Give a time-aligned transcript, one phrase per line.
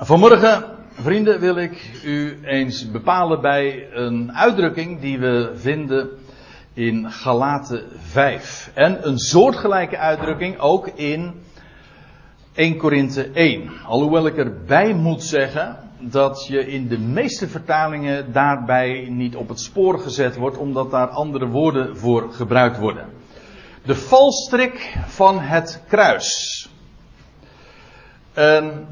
[0.00, 6.08] Vanmorgen, vrienden, wil ik u eens bepalen bij een uitdrukking die we vinden
[6.72, 8.70] in Galaten 5.
[8.74, 11.34] En een soortgelijke uitdrukking ook in
[12.54, 13.70] 1 Korinthe 1.
[13.86, 19.60] Alhoewel ik erbij moet zeggen dat je in de meeste vertalingen daarbij niet op het
[19.60, 23.06] spoor gezet wordt, omdat daar andere woorden voor gebruikt worden.
[23.84, 26.68] De valstrik van het kruis.
[28.32, 28.86] En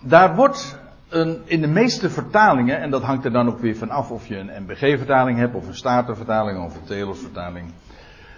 [0.00, 0.78] daar wordt
[1.08, 4.26] een, in de meeste vertalingen, en dat hangt er dan ook weer van af of
[4.26, 7.72] je een MBG-vertaling hebt, of een Statenvertaling, of een Telos-vertaling.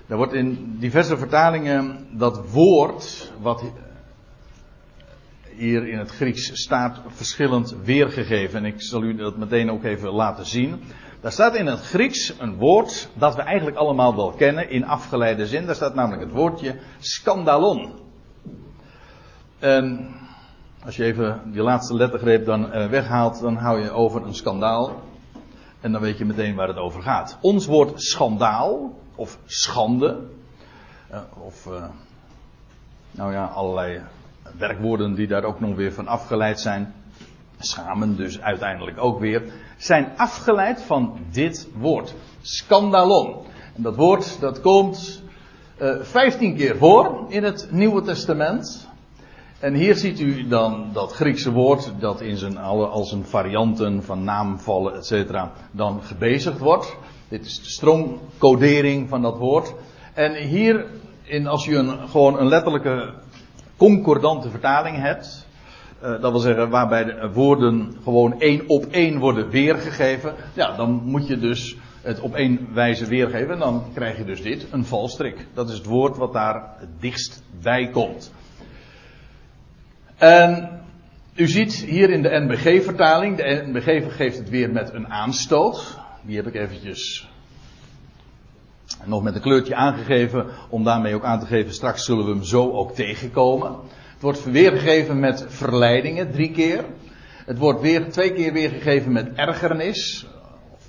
[0.07, 3.65] Daar wordt in diverse vertalingen dat woord, wat
[5.57, 8.59] hier in het Grieks staat, verschillend weergegeven.
[8.59, 10.81] En ik zal u dat meteen ook even laten zien.
[11.21, 15.47] Daar staat in het Grieks een woord dat we eigenlijk allemaal wel kennen in afgeleide
[15.47, 15.67] zin.
[15.67, 17.93] Daar staat namelijk het woordje skandalon.
[19.59, 20.15] En
[20.85, 25.01] als je even die laatste lettergreep dan uh, weghaalt, dan hou je over een schandaal.
[25.81, 27.39] En dan weet je meteen waar het over gaat.
[27.41, 30.21] Ons woord schandaal, of schande,
[31.11, 31.85] uh, of uh,
[33.11, 34.01] nou ja, allerlei
[34.59, 36.95] werkwoorden die daar ook nog weer van afgeleid zijn.
[37.59, 39.43] Schamen dus uiteindelijk ook weer.
[39.77, 42.15] Zijn afgeleid van dit woord.
[42.41, 43.37] Scandalon.
[43.77, 45.23] En dat woord dat komt
[46.01, 48.92] vijftien keer voor in het Nieuwe Testament.
[49.63, 54.03] En hier ziet u dan dat Griekse woord dat in zijn alle, als een varianten
[54.03, 55.39] van naamvallen, etc.
[55.71, 56.97] dan gebezigd wordt.
[57.29, 59.75] Dit is de stroomcodering van dat woord.
[60.15, 60.87] En hier,
[61.23, 63.15] in, als je een, gewoon een letterlijke
[63.77, 65.47] concordante vertaling hebt,
[66.03, 71.03] uh, dat wil zeggen waarbij de woorden gewoon één op één worden weergegeven, ja, dan
[71.05, 74.85] moet je dus het op één wijze weergeven en dan krijg je dus dit, een
[74.85, 75.47] valstrik.
[75.55, 78.33] Dat is het woord wat daar het dichtst bij komt.
[80.23, 80.81] En
[81.35, 85.99] u ziet hier in de NBG-vertaling, de NBG geeft het weer met een aanstoot.
[86.23, 87.29] Die heb ik eventjes
[89.05, 92.45] nog met een kleurtje aangegeven, om daarmee ook aan te geven, straks zullen we hem
[92.45, 93.71] zo ook tegenkomen.
[94.13, 96.85] Het wordt weergegeven met verleidingen, drie keer.
[97.47, 100.27] Het wordt weer, twee keer weergegeven met ergernis,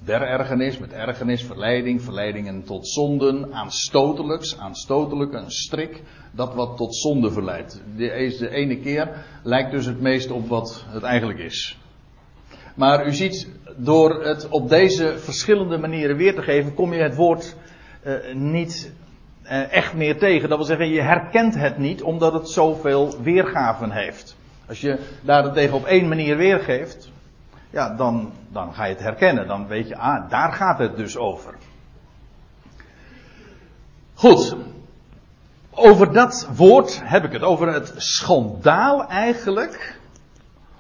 [0.05, 6.95] der ergernis, met ergernis, verleiding, verleidingen tot zonden, aanstotelijks, aanstotelijk, een strik, dat wat tot
[6.95, 7.81] zonde verleidt.
[7.95, 11.77] De, de ene keer lijkt dus het meest op wat het eigenlijk is.
[12.75, 17.15] Maar u ziet, door het op deze verschillende manieren weer te geven, kom je het
[17.15, 17.55] woord
[18.05, 18.91] uh, niet
[19.43, 20.49] uh, echt meer tegen.
[20.49, 24.35] Dat wil zeggen, je herkent het niet omdat het zoveel weergaven heeft.
[24.67, 27.11] Als je daar tegen op één manier weergeeft,
[27.73, 29.47] ja, dan, dan ga je het herkennen.
[29.47, 31.53] Dan weet je, ah, daar gaat het dus over.
[34.13, 34.55] Goed.
[35.71, 37.41] Over dat woord heb ik het.
[37.41, 39.99] Over het schandaal eigenlijk.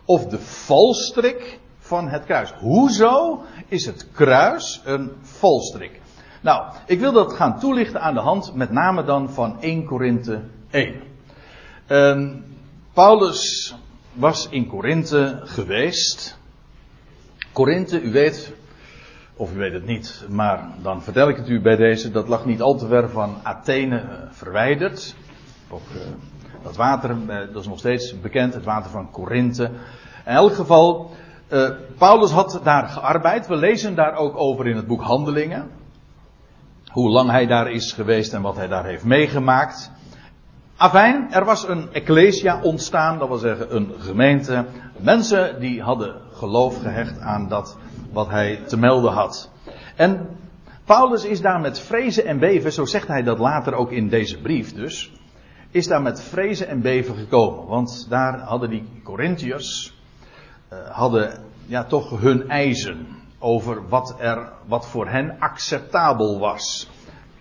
[0.05, 2.53] Of de valstrik van het kruis.
[2.59, 6.01] Hoezo is het kruis een valstrik?
[6.41, 10.41] Nou, ik wil dat gaan toelichten aan de hand, met name dan van 1 Korinthe
[10.69, 11.01] 1.
[11.87, 12.43] Um,
[12.93, 13.75] Paulus
[14.13, 16.41] was in Korinthe geweest.
[17.53, 18.53] Korinthe, u weet,
[19.35, 22.45] of u weet het niet, maar dan vertel ik het u bij deze, dat lag
[22.45, 25.15] niet al te ver van Athene eh, verwijderd.
[25.69, 26.01] Ook, uh,
[26.63, 29.63] dat water, uh, dat is nog steeds bekend, het water van Korinthe.
[30.25, 31.11] In elk geval,
[31.97, 33.47] Paulus had daar gearbeid.
[33.47, 35.69] We lezen daar ook over in het boek Handelingen.
[36.91, 39.91] Hoe lang hij daar is geweest en wat hij daar heeft meegemaakt.
[40.77, 44.65] Afijn, er was een ecclesia ontstaan, dat wil zeggen een gemeente.
[44.97, 47.77] Mensen die hadden geloof gehecht aan dat
[48.11, 49.49] wat hij te melden had.
[49.95, 50.27] En
[50.85, 54.41] Paulus is daar met vrezen en beven, zo zegt hij dat later ook in deze
[54.41, 55.11] brief dus,
[55.71, 57.67] is daar met vrezen en beven gekomen.
[57.67, 59.93] Want daar hadden die Corinthiërs,
[60.73, 63.07] uh, hadden ja toch hun eisen
[63.39, 66.89] over wat er, wat voor hen acceptabel was.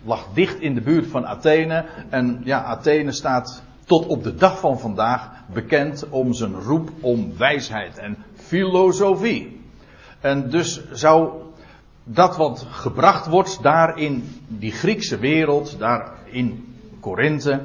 [0.04, 4.58] Lag dicht in de buurt van Athene en ja, Athene staat tot op de dag
[4.58, 9.60] van vandaag bekend om zijn roep om wijsheid en filosofie.
[10.20, 11.30] En dus zou
[12.04, 17.60] dat wat gebracht wordt daar in die Griekse wereld, daar in Korinthe,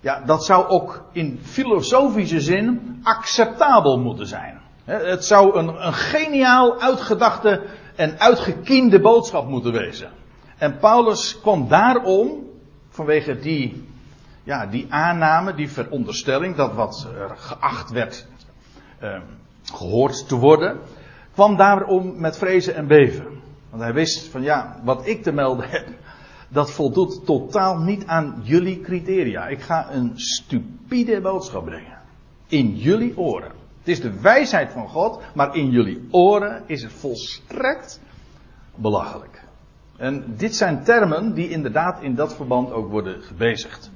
[0.00, 4.60] ja, dat zou ook in filosofische zin acceptabel moeten zijn.
[4.84, 7.62] Het zou een, een geniaal uitgedachte
[7.96, 10.17] en uitgekiende boodschap moeten wezen.
[10.58, 12.50] En Paulus kwam daarom,
[12.88, 13.84] vanwege die,
[14.42, 18.26] ja, die aanname, die veronderstelling, dat wat er geacht werd
[18.98, 19.20] eh,
[19.72, 20.78] gehoord te worden,
[21.32, 23.26] kwam daarom met vrezen en beven.
[23.70, 25.88] Want hij wist van ja, wat ik te melden heb,
[26.48, 29.46] dat voldoet totaal niet aan jullie criteria.
[29.46, 31.98] Ik ga een stupide boodschap brengen.
[32.46, 33.52] In jullie oren.
[33.78, 38.00] Het is de wijsheid van God, maar in jullie oren is het volstrekt
[38.74, 39.37] belachelijk.
[39.98, 43.90] En dit zijn termen die inderdaad in dat verband ook worden gebezigd.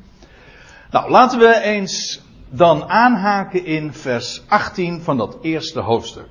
[0.90, 6.28] Nou, laten we eens dan aanhaken in vers 18 van dat eerste hoofdstuk.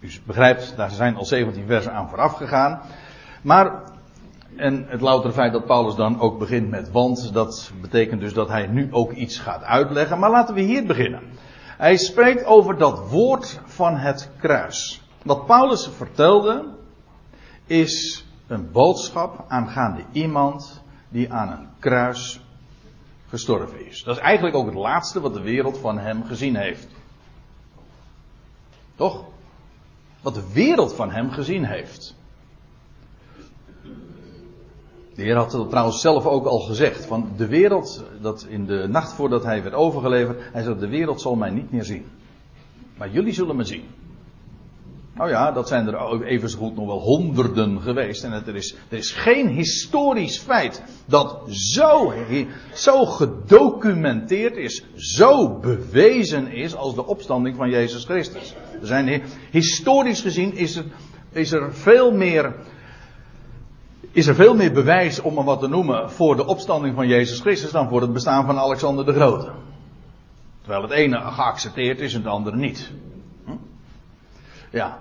[0.00, 2.80] U begrijpt, daar zijn al 17 versen aan vooraf gegaan.
[3.42, 3.82] Maar,
[4.56, 8.48] en het loutere feit dat Paulus dan ook begint met want, dat betekent dus dat
[8.48, 10.18] hij nu ook iets gaat uitleggen.
[10.18, 11.22] Maar laten we hier beginnen.
[11.76, 15.02] Hij spreekt over dat woord van het kruis.
[15.22, 16.64] Wat Paulus vertelde,
[17.66, 22.40] is een boodschap aangaande iemand die aan een kruis
[23.28, 24.02] gestorven is.
[24.02, 26.88] Dat is eigenlijk ook het laatste wat de wereld van hem gezien heeft.
[28.94, 29.24] Toch?
[30.20, 32.16] Wat de wereld van hem gezien heeft.
[35.14, 37.06] De Heer had het trouwens zelf ook al gezegd.
[37.06, 40.52] Van de wereld, dat in de nacht voordat hij werd overgeleverd.
[40.52, 42.06] Hij zei: De wereld zal mij niet meer zien.
[42.96, 43.84] Maar jullie zullen me zien.
[45.18, 48.24] Nou ja, dat zijn er even zo goed nog wel honderden geweest.
[48.24, 52.12] En er is, er is geen historisch feit dat zo,
[52.74, 58.54] zo gedocumenteerd is, zo bewezen is als de opstanding van Jezus Christus.
[58.80, 60.82] Er zijn, historisch gezien is
[61.32, 62.54] is er veel meer
[64.12, 67.40] is er veel meer bewijs, om maar wat te noemen, voor de opstanding van Jezus
[67.40, 69.50] Christus dan voor het bestaan van Alexander de Grote.
[70.60, 72.90] Terwijl het ene geaccepteerd is en het andere niet.
[74.70, 74.98] Ja.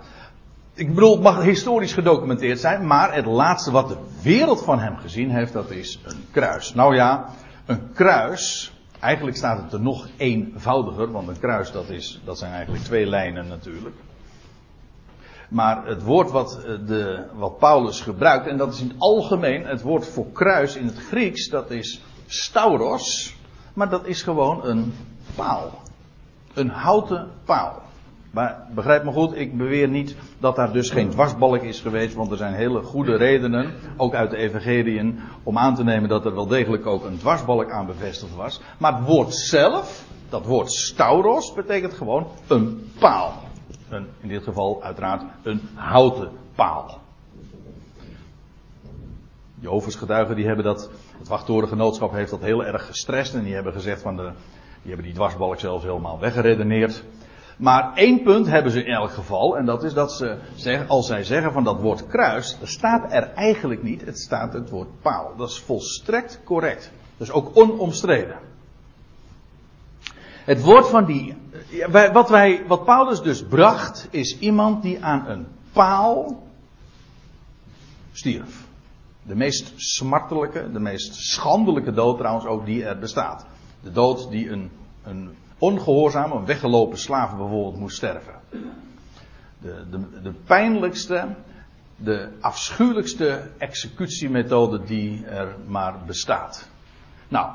[0.74, 4.98] Ik bedoel, het mag historisch gedocumenteerd zijn, maar het laatste wat de wereld van hem
[4.98, 6.74] gezien heeft, dat is een kruis.
[6.74, 7.30] Nou ja,
[7.66, 12.52] een kruis, eigenlijk staat het er nog eenvoudiger, want een kruis dat, is, dat zijn
[12.52, 13.96] eigenlijk twee lijnen natuurlijk.
[15.50, 19.66] Maar het woord wat, eh, de, wat Paulus gebruikt, en dat is in het algemeen
[19.66, 23.36] het woord voor kruis in het Grieks, dat is stauros,
[23.74, 24.94] maar dat is gewoon een
[25.36, 25.82] paal.
[26.54, 27.82] Een houten paal.
[28.38, 32.32] Maar begrijp me goed, ik beweer niet dat daar dus geen dwarsbalk is geweest, want
[32.32, 36.36] er zijn hele goede redenen, ook uit de evangeliën, om aan te nemen dat er
[36.36, 38.62] wel degelijk ook een dwarsbalk aan bevestigd was.
[38.78, 43.34] Maar het woord zelf, dat woord stauros, betekent gewoon een paal.
[43.90, 47.00] Een, in dit geval uiteraard een houten paal.
[49.60, 53.74] Jehovah's getuigen die hebben dat, het wachttorengenootschap heeft dat heel erg gestrest en die hebben
[53.74, 54.32] gezegd van de,
[54.82, 57.04] die hebben die dwarsbalk zelfs helemaal weggeredeneerd.
[57.58, 59.58] Maar één punt hebben ze in elk geval.
[59.58, 62.58] En dat is dat ze zeggen, als zij zeggen van dat woord kruis.
[62.64, 64.06] Staat er eigenlijk niet.
[64.06, 65.34] Het staat het woord paal.
[65.38, 66.92] Dat is volstrekt correct.
[67.18, 68.38] Dus ook onomstreden.
[70.46, 71.36] Het woord van die.
[72.12, 74.08] Wat, wij, wat Paulus dus bracht.
[74.10, 76.44] Is iemand die aan een paal.
[78.12, 78.66] stierf.
[79.24, 80.72] De meest smartelijke.
[80.72, 83.46] De meest schandelijke dood trouwens ook die er bestaat.
[83.82, 84.72] De dood die een,
[85.04, 88.34] een ongehoorzaam, een weggelopen slaaf bijvoorbeeld moest sterven.
[89.62, 91.28] De, de, de pijnlijkste,
[91.96, 96.70] de afschuwelijkste executiemethode die er maar bestaat.
[97.28, 97.52] Nou,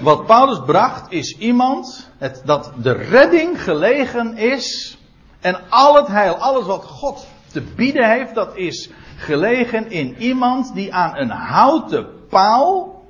[0.00, 4.98] wat Paulus bracht is iemand het, dat de redding gelegen is
[5.40, 10.74] en al het heil, alles wat God te bieden heeft, dat is gelegen in iemand
[10.74, 13.02] die aan een houten paal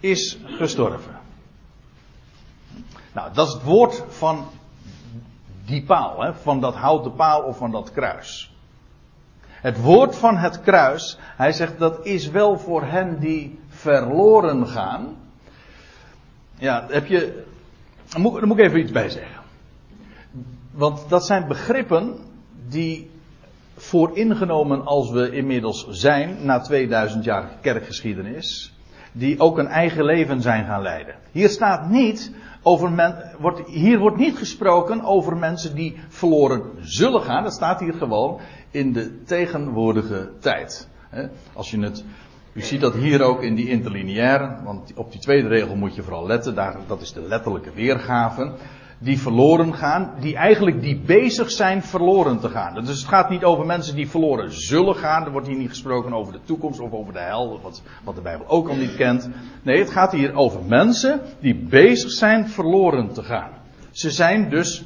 [0.00, 1.20] is gestorven.
[3.14, 4.46] Nou, dat is het woord van
[5.64, 8.54] die paal, hè, van dat houten paal of van dat kruis.
[9.46, 15.16] Het woord van het kruis, hij zegt dat is wel voor hen die verloren gaan.
[16.54, 17.44] Ja, heb je.
[18.08, 19.42] Daar moet, ik even iets bij zeggen.
[20.70, 22.18] Want dat zijn begrippen
[22.68, 23.10] die
[23.76, 28.74] vooringenomen als we inmiddels zijn, na 2000 jaar kerkgeschiedenis,
[29.12, 31.14] die ook een eigen leven zijn gaan leiden.
[31.32, 32.32] Hier staat niet
[32.64, 37.42] over men, wordt, hier wordt niet gesproken over mensen die verloren zullen gaan.
[37.42, 38.40] Dat staat hier gewoon
[38.70, 40.88] in de tegenwoordige tijd.
[41.52, 42.04] Als je het,
[42.52, 46.02] u ziet dat hier ook in die interlineaire, want op die tweede regel moet je
[46.02, 46.54] vooral letten.
[46.54, 48.52] Daar, dat is de letterlijke weergave
[48.98, 52.74] die verloren gaan, die eigenlijk die bezig zijn verloren te gaan.
[52.74, 55.24] Dus het gaat niet over mensen die verloren zullen gaan.
[55.24, 58.20] Er wordt hier niet gesproken over de toekomst of over de hel, wat, wat de
[58.20, 59.28] Bijbel ook al niet kent.
[59.62, 63.50] Nee, het gaat hier over mensen die bezig zijn verloren te gaan.
[63.90, 64.84] Ze zijn dus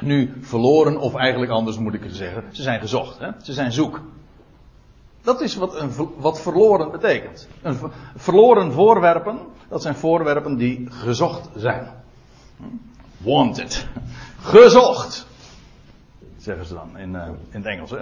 [0.00, 3.18] nu verloren, of eigenlijk anders moet ik het zeggen, ze zijn gezocht.
[3.18, 3.28] Hè?
[3.42, 4.00] Ze zijn zoek.
[5.22, 7.48] Dat is wat, een, wat verloren betekent.
[7.62, 7.78] Een
[8.16, 9.38] verloren voorwerpen,
[9.68, 11.86] dat zijn voorwerpen die gezocht zijn.
[13.24, 13.86] Wanted.
[14.40, 15.26] Gezocht.
[16.38, 17.90] Zeggen ze dan in, uh, in het Engels.
[17.90, 17.98] Hè?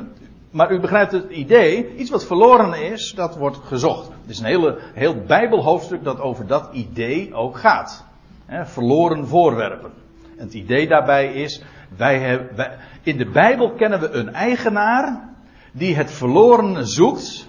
[0.51, 1.97] Maar u begrijpt het idee.
[1.97, 4.09] Iets wat verloren is, dat wordt gezocht.
[4.09, 8.05] Het is een hele, heel bijbelhoofdstuk dat over dat idee ook gaat.
[8.47, 8.67] Hè?
[8.67, 9.93] Verloren voorwerpen.
[10.37, 11.63] Het idee daarbij is,
[11.97, 15.29] wij hebben, in de Bijbel kennen we een eigenaar
[15.73, 17.49] die het verlorene zoekt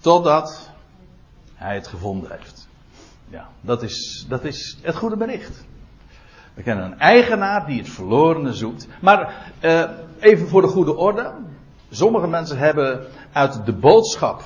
[0.00, 0.70] totdat
[1.54, 2.59] hij het gevonden heeft.
[3.30, 5.64] Ja, dat is, dat is het goede bericht.
[6.54, 8.88] We kennen een eigenaar die het verlorene zoekt.
[9.00, 11.32] Maar uh, even voor de goede orde.
[11.90, 14.42] Sommige mensen hebben uit de boodschap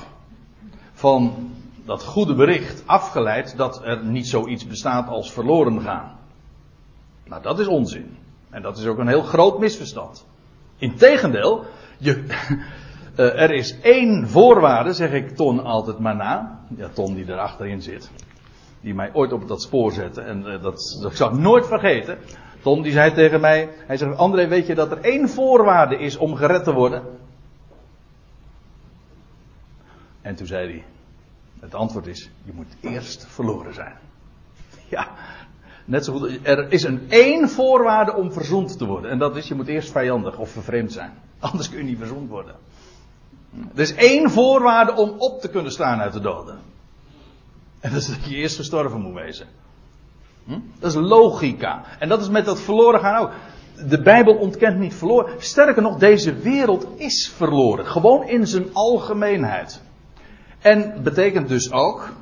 [0.93, 1.51] van
[1.85, 6.11] dat goede bericht afgeleid dat er niet zoiets bestaat als verloren gaan.
[7.23, 8.17] Nou, dat is onzin.
[8.49, 10.25] En dat is ook een heel groot misverstand.
[10.77, 11.65] Integendeel,
[11.97, 12.23] je,
[13.17, 16.59] uh, er is één voorwaarde, zeg ik Ton altijd maar na.
[16.75, 18.11] Ja, Ton die er achterin zit.
[18.85, 20.21] Die mij ooit op dat spoor zette.
[20.21, 22.17] En uh, dat, dat zal ik nooit vergeten.
[22.61, 23.69] Ton die zei tegen mij.
[23.87, 27.03] Hij zegt, André weet je dat er één voorwaarde is om gered te worden?
[30.21, 30.83] En toen zei hij.
[31.59, 33.95] Het antwoord is, je moet eerst verloren zijn.
[34.89, 35.07] Ja,
[35.85, 36.39] net zo goed.
[36.43, 39.11] Er is een één voorwaarde om verzoend te worden.
[39.11, 41.13] En dat is, je moet eerst vijandig of vervreemd zijn.
[41.39, 42.55] Anders kun je niet verzoend worden.
[43.73, 46.73] Er is één voorwaarde om op te kunnen staan uit de doden.
[47.85, 49.47] En dat is dat je eerst gestorven moet wezen.
[50.45, 50.59] Hm?
[50.79, 51.83] Dat is logica.
[51.99, 53.31] En dat is met dat verloren gaan ook.
[53.89, 55.43] De Bijbel ontkent niet verloren.
[55.43, 57.85] Sterker nog, deze wereld is verloren.
[57.85, 59.81] Gewoon in zijn algemeenheid.
[60.59, 62.13] En betekent dus ook,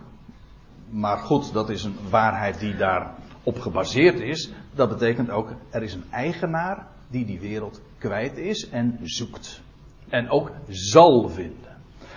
[0.90, 4.52] maar goed, dat is een waarheid die daarop gebaseerd is.
[4.76, 9.62] Dat betekent ook, er is een eigenaar die die wereld kwijt is en zoekt.
[10.10, 11.73] En ook zal vinden.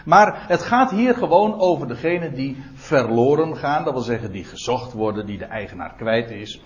[0.07, 3.85] Maar het gaat hier gewoon over degenen die verloren gaan.
[3.85, 6.61] Dat wil zeggen die gezocht worden, die de eigenaar kwijt is.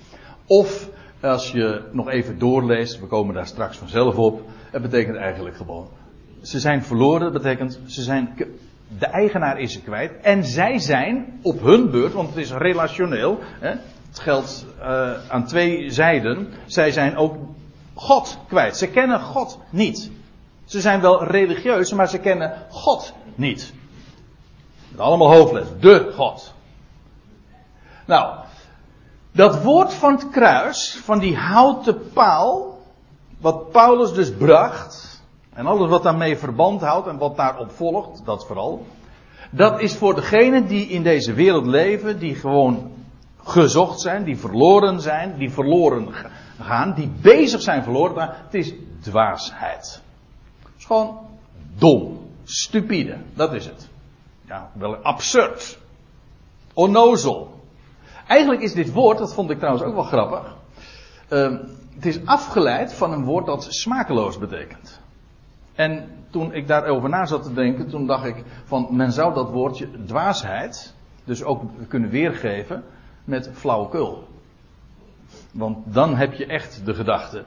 [0.47, 0.89] Of
[1.21, 4.43] als je nog even doorleest, we komen daar straks vanzelf op.
[4.71, 5.89] Het betekent eigenlijk gewoon.
[6.43, 8.35] Ze zijn verloren, dat betekent ze zijn.
[8.99, 10.13] De eigenaar is ze kwijt.
[10.23, 13.39] En zij zijn op hun beurt, want het is relationeel.
[13.61, 13.71] Hè,
[14.09, 16.49] het geldt uh, aan twee zijden.
[16.67, 17.37] Zij zijn ook
[17.95, 18.77] God kwijt.
[18.77, 20.11] Ze kennen God niet.
[20.71, 23.73] Ze zijn wel religieus, maar ze kennen God niet.
[24.89, 25.81] Met allemaal hoofdletters.
[25.81, 26.55] De God.
[28.07, 28.35] Nou,
[29.33, 32.79] dat woord van het kruis, van die houten paal,
[33.41, 35.23] wat Paulus dus bracht,
[35.53, 38.87] en alles wat daarmee verband houdt en wat daarop volgt, dat vooral,
[39.51, 42.93] dat is voor degenen die in deze wereld leven, die gewoon
[43.45, 46.09] gezocht zijn, die verloren zijn, die verloren
[46.61, 48.35] gaan, die bezig zijn verloren gaan.
[48.45, 50.03] Het is dwaasheid.
[50.91, 51.19] Gewoon
[51.79, 53.89] dom, stupide, dat is het.
[54.47, 55.79] Ja, wel absurd.
[56.75, 57.61] Onnozel.
[58.27, 60.57] Eigenlijk is dit woord, dat vond ik trouwens ook wel grappig.
[61.29, 61.59] Uh,
[61.95, 65.01] het is afgeleid van een woord dat smakeloos betekent.
[65.75, 69.51] En toen ik daarover na zat te denken, toen dacht ik van men zou dat
[69.51, 70.95] woordje dwaasheid
[71.25, 72.85] dus ook kunnen weergeven
[73.25, 74.29] met flauwekul.
[75.53, 77.45] Want dan heb je echt de gedachte.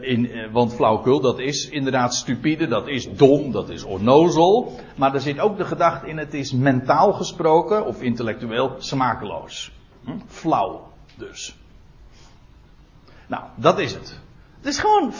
[0.00, 4.80] In, uh, want flauwekul, dat is inderdaad stupide, dat is dom, dat is onnozel.
[4.96, 9.72] Maar er zit ook de gedachte in, het is mentaal gesproken of intellectueel smakeloos.
[10.04, 10.10] Hm?
[10.26, 11.56] Flauw dus.
[13.26, 14.18] Nou, dat is het.
[14.56, 15.12] Het is gewoon,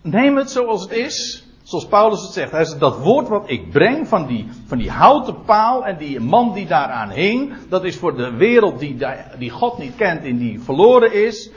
[0.00, 1.46] neem het zoals het is.
[1.62, 2.50] Zoals Paulus het zegt.
[2.50, 6.20] Hij zegt, dat woord wat ik breng van die, van die houten paal en die
[6.20, 7.54] man die daaraan hing.
[7.68, 8.96] Dat is voor de wereld die,
[9.38, 11.50] die God niet kent en die verloren is.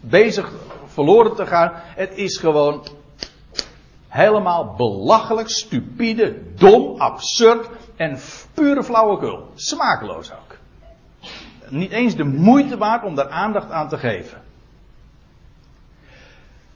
[0.00, 0.52] Bezig
[0.96, 1.72] verloren te gaan.
[1.74, 2.86] Het is gewoon
[4.08, 8.18] helemaal belachelijk, stupide, dom, absurd en
[8.54, 9.46] pure flauwekul.
[9.54, 10.56] Smakeloos ook.
[11.68, 14.42] Niet eens de moeite waard om daar aandacht aan te geven.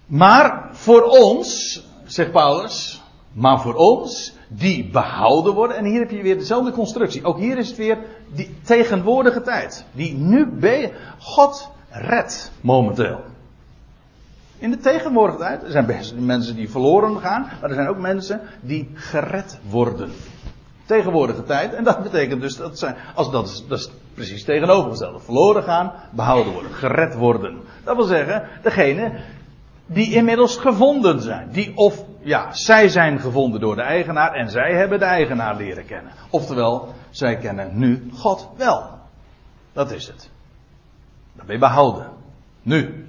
[0.07, 5.77] Maar voor ons, zegt Paulus, maar voor ons die behouden worden.
[5.77, 7.25] En hier heb je weer dezelfde constructie.
[7.25, 7.99] Ook hier is het weer
[8.35, 9.85] die tegenwoordige tijd.
[9.93, 13.21] Die nu bij God redt momenteel.
[14.61, 17.99] In de tegenwoordige tijd er zijn best mensen die verloren gaan, maar er zijn ook
[17.99, 20.11] mensen die gered worden.
[20.85, 25.21] Tegenwoordige tijd, en dat betekent dus dat zijn, als dat is, dat is precies tegenovergestelde.
[25.21, 27.61] Verloren gaan, behouden worden, gered worden.
[27.85, 29.12] Dat wil zeggen, degene
[29.87, 31.49] die inmiddels gevonden zijn.
[31.50, 35.87] Die of, ja, zij zijn gevonden door de eigenaar en zij hebben de eigenaar leren
[35.87, 36.12] kennen.
[36.31, 38.90] Oftewel, zij kennen nu God wel.
[39.73, 40.31] Dat is het.
[41.37, 42.07] Dan ben je behouden.
[42.62, 43.07] Nu.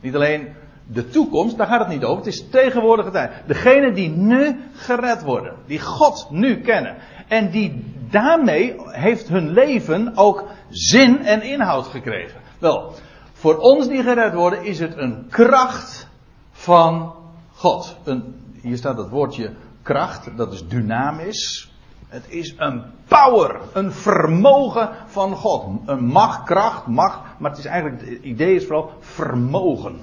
[0.00, 0.54] Niet alleen
[0.86, 2.24] de toekomst, daar gaat het niet over.
[2.24, 3.32] Het is tegenwoordige tijd.
[3.46, 5.54] Degene die nu gered worden.
[5.66, 6.96] Die God nu kennen.
[7.28, 12.40] En die daarmee heeft hun leven ook zin en inhoud gekregen.
[12.58, 12.92] Wel,
[13.32, 16.08] voor ons die gered worden is het een kracht
[16.52, 17.14] van
[17.54, 17.96] God.
[18.04, 19.52] Een, hier staat het woordje
[19.82, 21.70] kracht, dat is dynamisch.
[22.08, 25.64] Het is een power, een vermogen van God.
[25.86, 30.00] Een macht, kracht, macht, maar het is eigenlijk, het idee is vooral vermogen.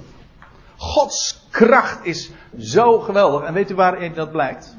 [0.76, 3.42] Gods kracht is zo geweldig.
[3.42, 4.76] En weet u waarin dat blijkt?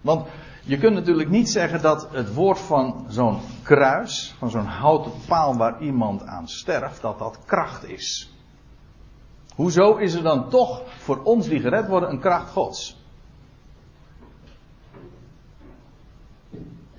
[0.00, 0.26] Want
[0.64, 5.56] je kunt natuurlijk niet zeggen dat het woord van zo'n kruis, van zo'n houten paal
[5.56, 8.32] waar iemand aan sterft, dat dat kracht is.
[9.54, 13.00] Hoezo is er dan toch voor ons die gered worden een kracht Gods?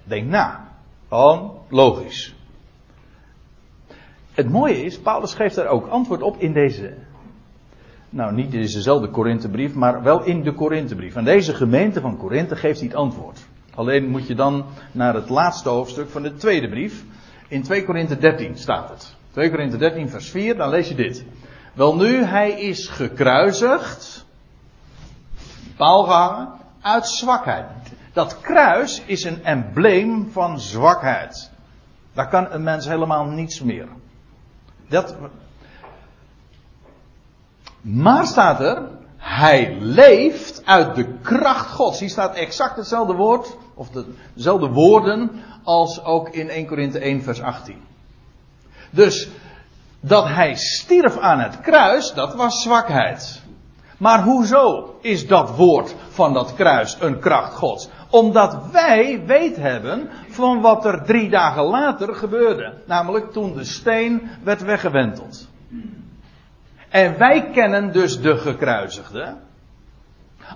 [0.03, 0.71] Denk na.
[1.07, 2.35] Gewoon logisch.
[4.31, 6.97] Het mooie is, Paulus geeft daar ook antwoord op in deze.
[8.13, 11.15] Nou, niet in dezezelfde Korinthebrief, maar wel in de Korinthebrief.
[11.15, 13.39] En deze gemeente van Korinthe geeft hij het antwoord.
[13.75, 17.03] Alleen moet je dan naar het laatste hoofdstuk van de tweede brief.
[17.47, 19.15] In 2 Korinthe 13 staat het.
[19.31, 21.25] 2 Korinthe 13 vers 4, dan lees je dit.
[21.73, 24.25] Wel nu, hij is gekruisigd,
[25.75, 26.49] paal gehangen,
[26.81, 27.65] uit zwakheid.
[28.13, 31.51] Dat kruis is een embleem van zwakheid.
[32.13, 33.87] Daar kan een mens helemaal niets meer.
[34.87, 35.15] Dat...
[37.83, 38.81] Maar staat er,
[39.17, 41.99] hij leeft uit de kracht Gods.
[41.99, 43.89] Hier staat exact hetzelfde woord, of
[44.33, 45.31] dezelfde woorden,
[45.63, 47.77] als ook in 1 Korinthe 1 vers 18.
[48.89, 49.29] Dus,
[49.99, 53.41] dat hij stierf aan het kruis, dat was zwakheid.
[53.97, 57.89] Maar hoezo is dat woord van dat kruis een kracht Gods?
[58.09, 62.73] Omdat wij weet hebben van wat er drie dagen later gebeurde.
[62.85, 65.47] Namelijk toen de steen werd weggewenteld.
[66.93, 69.35] En wij kennen dus de gekruisigde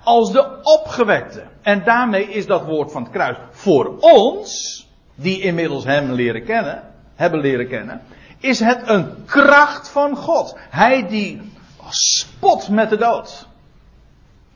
[0.04, 1.44] als de opgewekte.
[1.62, 6.84] En daarmee is dat woord van het kruis voor ons, die inmiddels hem leren kennen,
[7.16, 8.02] hebben leren kennen,
[8.40, 10.56] is het een kracht van God.
[10.70, 11.52] Hij die
[11.90, 13.47] spot met de dood.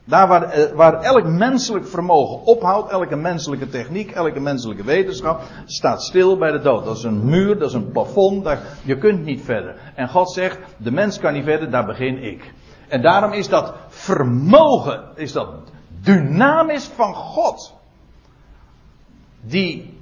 [0.04, 6.02] Daar waar, eh, waar elk menselijk vermogen ophoudt, elke menselijke techniek, elke menselijke wetenschap, staat
[6.02, 6.84] stil bij de dood.
[6.84, 9.76] Dat is een muur, dat is een plafond, daar, je kunt niet verder.
[9.94, 12.52] En God zegt, de mens kan niet verder, daar begin ik.
[12.88, 15.48] En daarom is dat vermogen, is dat
[16.00, 17.74] dynamisch van God,
[19.40, 19.98] die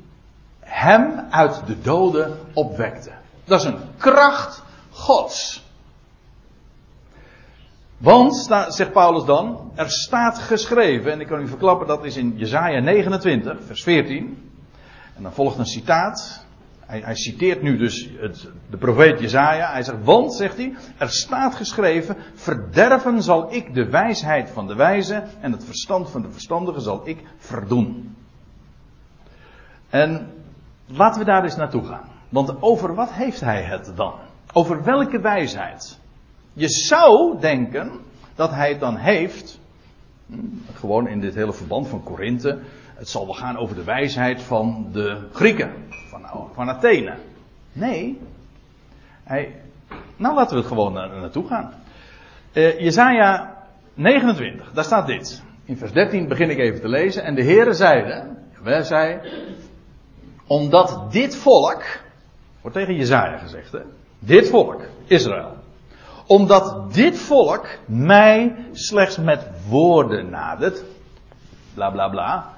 [0.60, 3.10] hem uit de doden opwekte.
[3.44, 5.62] Dat is een kracht Gods.
[8.00, 8.36] Want,
[8.68, 12.80] zegt Paulus dan, er staat geschreven, en ik kan u verklappen, dat is in Jezaja
[12.80, 14.50] 29, vers 14.
[15.16, 16.46] En dan volgt een citaat.
[16.80, 19.72] Hij, hij citeert nu dus het, de profeet Jezaja.
[19.72, 24.74] Hij zegt, want, zegt hij, er staat geschreven, verderven zal ik de wijsheid van de
[24.74, 28.16] wijze en het verstand van de verstandige zal ik verdoen.
[29.90, 30.32] En
[30.86, 32.08] laten we daar eens naartoe gaan.
[32.28, 34.14] Want over wat heeft hij het dan?
[34.52, 35.99] Over welke wijsheid?
[36.52, 37.90] Je zou denken
[38.34, 39.60] dat hij het dan heeft,
[40.26, 40.36] hm,
[40.74, 42.58] gewoon in dit hele verband van Korinthe,
[42.94, 45.72] het zal wel gaan over de wijsheid van de Grieken,
[46.08, 47.14] van, van Athene.
[47.72, 48.18] Nee,
[49.24, 49.54] hij,
[50.16, 51.72] nou laten we het gewoon naar, naartoe gaan.
[52.52, 53.56] Uh, Jezaja
[53.94, 55.42] 29, daar staat dit.
[55.64, 57.24] In vers 13 begin ik even te lezen.
[57.24, 59.20] En de Heere zeide, wij zei,
[60.46, 61.82] omdat dit volk,
[62.60, 63.80] wordt tegen Jezaja gezegd hè,
[64.18, 65.59] dit volk, Israël,
[66.30, 70.84] omdat dit volk mij slechts met woorden nadert.
[71.74, 72.54] Bla bla bla.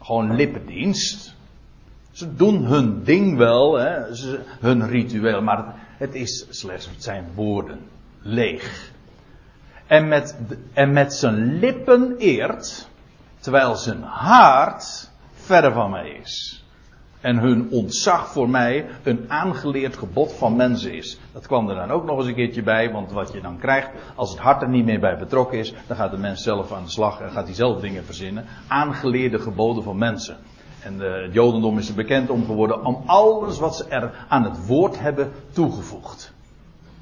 [0.00, 1.34] Gewoon lippendienst.
[2.10, 4.00] Ze doen hun ding wel, hè,
[4.60, 7.80] hun ritueel, maar het is slechts, het zijn woorden.
[8.20, 8.92] Leeg.
[9.86, 10.36] En met,
[10.72, 12.88] en met zijn lippen eert,
[13.40, 16.61] terwijl zijn hart verre van mij is
[17.22, 21.18] en hun ontzag voor mij een aangeleerd gebod van mensen is.
[21.32, 23.90] Dat kwam er dan ook nog eens een keertje bij, want wat je dan krijgt,
[24.14, 26.84] als het hart er niet meer bij betrokken is, dan gaat de mens zelf aan
[26.84, 28.44] de slag en gaat hij zelf dingen verzinnen.
[28.68, 30.36] Aangeleerde geboden van mensen.
[30.82, 34.44] En de, het Jodendom is er bekend om geworden om alles wat ze er aan
[34.44, 36.32] het woord hebben toegevoegd.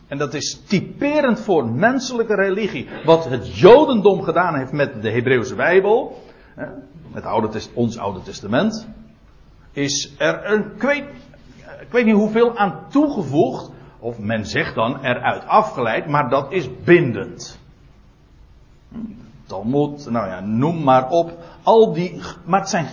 [0.09, 2.89] En dat is typerend voor menselijke religie.
[3.05, 6.23] Wat het Jodendom gedaan heeft met de Hebreeuwse Bijbel,
[7.13, 8.87] met oude, ons Oude Testament,
[9.73, 11.05] is er een, ik weet,
[11.81, 16.69] ik weet niet hoeveel aan toegevoegd, of men zegt dan eruit afgeleid, maar dat is
[16.85, 17.59] bindend.
[19.47, 21.39] Talmud, nou ja, noem maar op.
[21.63, 22.87] Al die, maar het zijn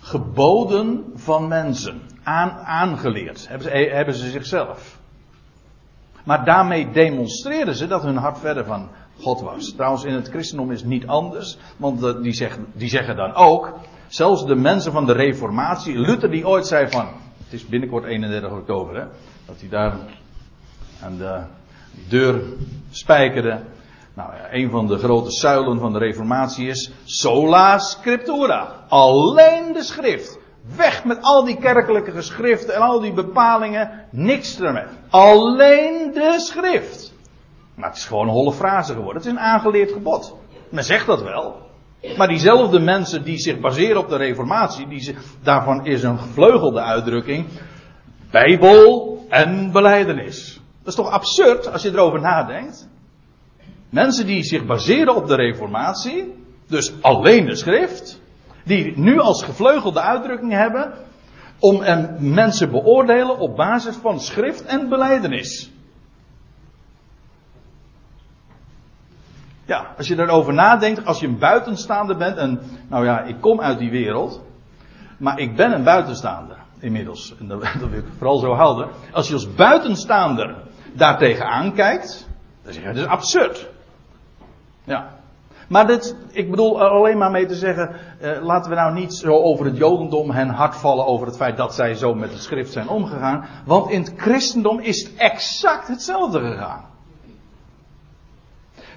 [0.00, 2.02] geboden van mensen.
[2.22, 3.48] Aan, aangeleerd.
[3.48, 4.98] Hebben ze, hebben ze zichzelf.
[6.24, 8.88] Maar daarmee demonstreren ze dat hun hart verder van
[9.20, 9.72] God was.
[9.72, 11.58] Trouwens, in het christendom is niet anders.
[11.76, 13.72] Want die zeggen, die zeggen dan ook.
[14.06, 17.08] Zelfs de mensen van de Reformatie, Luther die ooit zei van,
[17.44, 19.04] het is binnenkort 31 oktober, hè,
[19.46, 19.96] dat hij daar
[21.02, 21.40] aan de
[22.08, 22.42] deur
[22.90, 23.60] spijkerde.
[24.14, 28.84] Nou ja, een van de grote zuilen van de Reformatie is sola scriptura.
[28.88, 30.38] Alleen de schrift.
[30.76, 34.06] Weg met al die kerkelijke geschriften en al die bepalingen.
[34.10, 34.84] Niks ermee.
[35.08, 37.12] Alleen de schrift.
[37.74, 39.16] Maar het is gewoon een holle frase geworden.
[39.16, 40.34] Het is een aangeleerd gebod.
[40.68, 41.63] Men zegt dat wel.
[42.16, 47.46] Maar diezelfde mensen die zich baseren op de reformatie, die daarvan is een gevleugelde uitdrukking.
[48.30, 50.60] Bijbel en beleidenis.
[50.78, 52.88] Dat is toch absurd als je erover nadenkt?
[53.90, 56.34] Mensen die zich baseren op de reformatie,
[56.66, 58.20] dus alleen de schrift,
[58.64, 60.92] die nu als gevleugelde uitdrukking hebben
[61.58, 61.82] om
[62.18, 65.70] mensen beoordelen op basis van schrift en beleidenis.
[69.66, 73.60] Ja, als je erover nadenkt, als je een buitenstaander bent, en nou ja, ik kom
[73.60, 74.42] uit die wereld,
[75.18, 77.34] maar ik ben een buitenstaander inmiddels.
[77.38, 78.88] En dat, wil ik vooral zo houden.
[79.12, 80.56] Als je als buitenstaander
[80.92, 82.28] daartegen aankijkt,
[82.62, 83.68] dan zeg je, dat is absurd.
[84.84, 85.12] Ja.
[85.68, 89.32] Maar dit, ik bedoel alleen maar mee te zeggen, eh, laten we nou niet zo
[89.32, 92.72] over het Jodendom hen hard vallen over het feit dat zij zo met de schrift
[92.72, 93.46] zijn omgegaan.
[93.64, 96.84] Want in het christendom is het exact hetzelfde gegaan.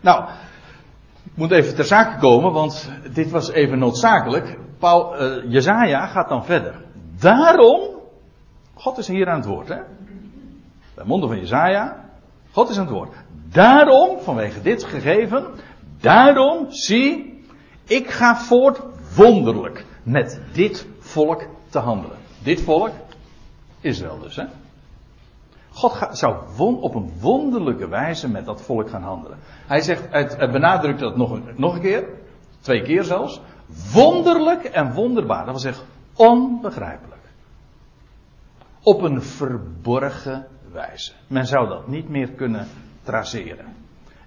[0.02, 0.30] Nou,
[1.38, 4.58] moet even ter zake komen, want dit was even noodzakelijk.
[4.80, 6.86] Paul, uh, Jezaja gaat dan verder.
[7.20, 7.80] Daarom,
[8.74, 9.80] God is hier aan het woord, hè?
[10.96, 12.06] Bij monden van Jezaja,
[12.52, 13.16] God is aan het woord.
[13.50, 15.46] Daarom, vanwege dit gegeven,
[16.00, 17.40] Daarom, zie,
[17.84, 18.80] ik ga voort
[19.16, 22.18] wonderlijk met dit volk te handelen.
[22.44, 22.92] Dit volk,
[23.82, 24.44] Israël dus, hè.
[25.78, 29.38] God zou op een wonderlijke wijze met dat volk gaan handelen.
[29.68, 32.08] Hij zegt, het, benadrukt dat nog, nog een keer,
[32.60, 33.42] twee keer zelfs.
[33.94, 35.46] Wonderlijk en wonderbaar.
[35.46, 35.86] Dat wil zeggen,
[36.16, 37.22] onbegrijpelijk.
[38.82, 41.12] Op een verborgen wijze.
[41.28, 42.68] Men zou dat niet meer kunnen
[43.04, 43.66] traceren.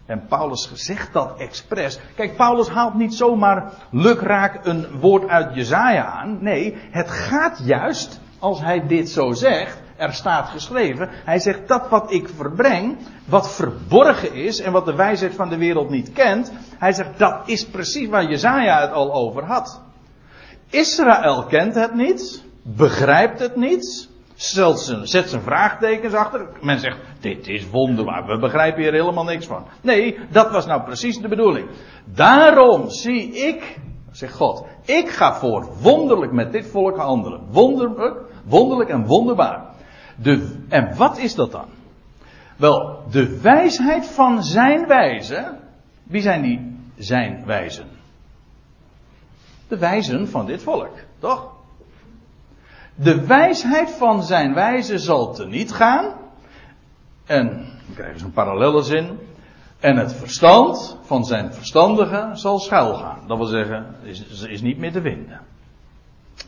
[0.06, 2.00] En Paulus zegt dat expres.
[2.16, 6.38] Kijk, Paulus haalt niet zomaar lukraak een woord uit Jezaja aan.
[6.40, 11.08] Nee, het gaat juist, als hij dit zo zegt, er staat geschreven.
[11.24, 15.58] Hij zegt dat wat ik verbreng, wat verborgen is en wat de wijsheid van de
[15.58, 16.52] wereld niet kent.
[16.78, 19.82] Hij zegt dat is precies waar Jezaja het al over had.
[20.70, 26.48] Israël kent het niet, begrijpt het niet, zijn, zet zijn vraagtekens achter.
[26.60, 29.66] Men zegt, dit is wonderbaar, we begrijpen hier helemaal niks van.
[29.80, 31.68] Nee, dat was nou precies de bedoeling.
[32.04, 33.78] Daarom zie ik,
[34.10, 37.40] zegt God, ik ga voor wonderlijk met dit volk handelen.
[37.50, 39.69] Wonderlijk, wonderlijk en wonderbaar.
[40.68, 41.68] En wat is dat dan?
[42.56, 45.54] Wel, de wijsheid van zijn wijze.
[46.02, 47.86] Wie zijn die zijn wijzen?
[49.68, 51.52] De wijzen van dit volk, toch?
[52.94, 56.12] De wijsheid van zijn wijze zal teniet gaan.
[57.26, 59.18] En dan krijgen ze een parallelle zin.
[59.78, 63.18] En het verstand van zijn verstandigen zal schuil gaan.
[63.26, 65.40] Dat wil zeggen, is, is niet meer te vinden.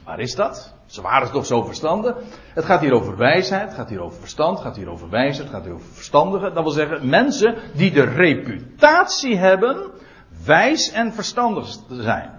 [0.05, 0.75] Waar is dat?
[0.87, 2.17] Ze waren toch zo verstandig?
[2.55, 5.49] Het gaat hier over wijsheid, het gaat hier over verstand, het gaat hier over wijsheid,
[5.49, 6.55] het gaat hier over verstandigen.
[6.55, 9.91] Dat wil zeggen, mensen die de reputatie hebben
[10.45, 12.31] wijs en verstandig te zijn.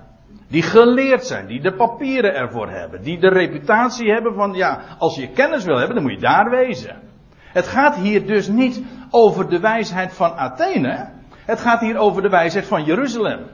[0.48, 5.16] Die geleerd zijn, die de papieren ervoor hebben, die de reputatie hebben van ja, als
[5.16, 7.02] je kennis wil hebben, dan moet je daar wezen.
[7.38, 11.10] Het gaat hier dus niet over de wijsheid van Athene,
[11.46, 13.46] het gaat hier over de wijsheid van Jeruzalem.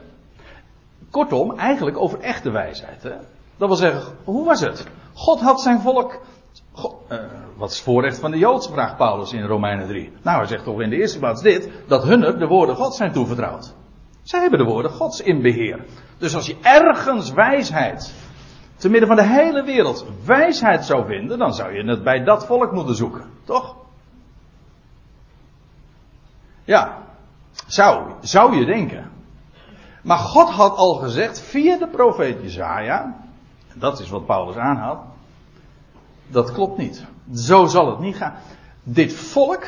[1.10, 3.02] Kortom, eigenlijk over echte wijsheid.
[3.02, 3.14] Hè?
[3.60, 4.86] Dat wil zeggen, hoe was het?
[5.14, 6.20] God had zijn volk.
[7.08, 7.18] Uh,
[7.56, 10.12] wat is voorrecht van de Joods, vraagt Paulus in Romeinen 3.
[10.22, 13.12] Nou, hij zegt toch in de eerste plaats dit: dat hun de woorden God zijn
[13.12, 13.74] toevertrouwd.
[14.22, 15.84] Zij hebben de woorden Gods in beheer.
[16.18, 18.14] Dus als je ergens wijsheid,
[18.76, 22.46] te midden van de hele wereld, wijsheid zou vinden, dan zou je het bij dat
[22.46, 23.30] volk moeten zoeken.
[23.44, 23.76] Toch?
[26.64, 26.98] Ja,
[27.66, 29.10] zou, zou je denken.
[30.02, 33.28] Maar God had al gezegd via de profeet Jezaja,
[33.74, 35.00] dat is wat Paulus aanhaalt,
[36.28, 37.04] dat klopt niet.
[37.34, 38.34] Zo zal het niet gaan.
[38.82, 39.64] Dit volk,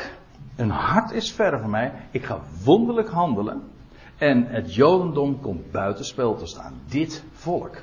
[0.55, 3.71] een hart is ver van mij, ik ga wonderlijk handelen.
[4.17, 6.73] En het Jodendom komt buitenspel te staan.
[6.87, 7.77] Dit volk.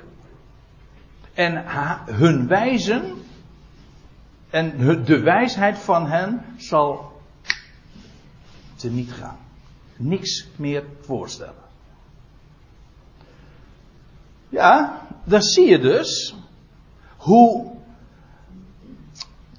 [1.33, 1.63] En
[2.05, 3.03] hun wijzen.
[4.49, 7.11] En de wijsheid van hen zal
[8.75, 9.37] te niet gaan.
[9.97, 11.70] Niks meer voorstellen.
[14.51, 16.35] Ja, dan zie je dus
[17.17, 17.71] hoe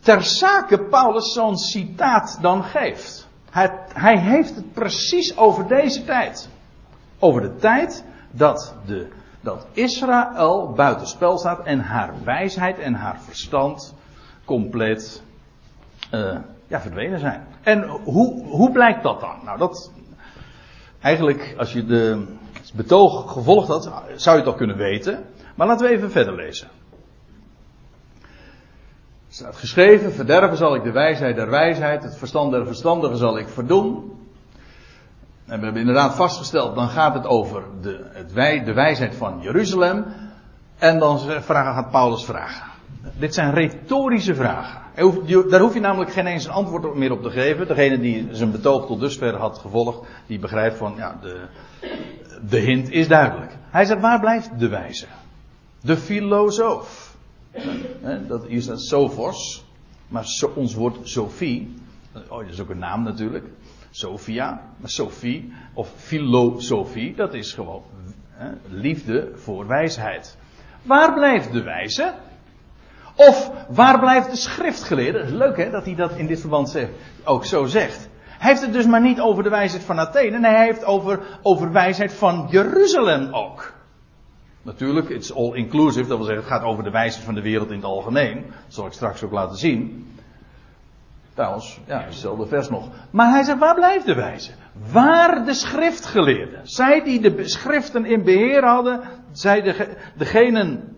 [0.00, 3.28] ter zake Paulus zo'n citaat dan geeft.
[3.50, 6.48] Hij, hij heeft het precies over deze tijd.
[7.18, 9.09] Over de tijd dat, de,
[9.40, 13.94] dat Israël buitenspel staat en haar wijsheid en haar verstand
[14.44, 15.22] compleet
[16.14, 17.46] uh, ja, verdwenen zijn.
[17.62, 19.37] En hoe, hoe blijkt dat dan?
[19.44, 19.92] Nou, dat.
[21.00, 22.26] Eigenlijk, als je de
[22.72, 25.24] betoog gevolgd had, zou je het al kunnen weten.
[25.54, 26.68] Maar laten we even verder lezen.
[29.28, 33.48] staat geschreven, verderven zal ik de wijsheid der wijsheid, het verstand der verstandigen zal ik
[33.48, 34.20] verdoen.
[35.46, 39.40] En we hebben inderdaad vastgesteld, dan gaat het over de, het wij, de wijsheid van
[39.40, 40.04] Jeruzalem.
[40.78, 42.70] En dan vragen, gaat Paulus vragen.
[43.18, 44.80] Dit zijn retorische vragen.
[45.48, 47.66] Daar hoef je namelijk geen eens een antwoord meer op te geven.
[47.66, 51.40] Degene die zijn betoog tot dusver had gevolgd, die begrijpt van, ja, de,
[52.48, 53.52] de hint is duidelijk.
[53.70, 55.07] Hij zegt, waar blijft de wijze?
[55.81, 57.16] De filosoof.
[58.26, 59.64] Dat, hier staat sophos,
[60.09, 61.74] maar ons woord Sophie.
[62.28, 63.44] Oh, dat is ook een naam natuurlijk.
[63.90, 67.83] Sophia, maar Sophie of filosofie, dat is gewoon
[68.31, 70.37] hè, liefde voor wijsheid.
[70.83, 72.14] Waar blijft de wijze?
[73.14, 75.37] Of waar blijft de schriftgeleerde?
[75.37, 76.90] Leuk hè, dat hij dat in dit verband zegt,
[77.24, 78.09] ook zo zegt.
[78.42, 81.72] Heeft het dus maar niet over de wijsheid van Athene, nee, hij heeft over, over
[81.72, 83.72] wijsheid van Jeruzalem ook.
[84.62, 87.68] Natuurlijk, it's all inclusive, dat wil zeggen, het gaat over de wijsheid van de wereld
[87.70, 88.44] in het algemeen.
[88.46, 90.07] Dat zal ik straks ook laten zien.
[91.35, 92.88] Trouwens, ja, hetzelfde vers nog.
[93.11, 94.50] Maar hij zegt, waar blijft de wijze?
[94.92, 96.61] Waar de schriftgeleerden?
[96.62, 99.00] Zij die de schriften in beheer hadden,
[99.33, 100.96] zij de, degenen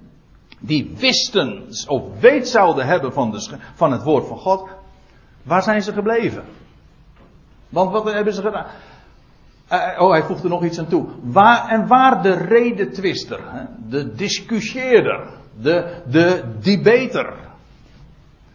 [0.60, 4.68] die wisten of weet zouden hebben van, de, van het woord van God,
[5.42, 6.44] waar zijn ze gebleven?
[7.68, 8.66] Want wat hebben ze gedaan?
[9.72, 11.06] Uh, oh, hij voegt er nog iets aan toe.
[11.68, 13.40] En waar de redetwister,
[13.88, 15.28] de discussieerder,
[15.60, 17.34] de, de debater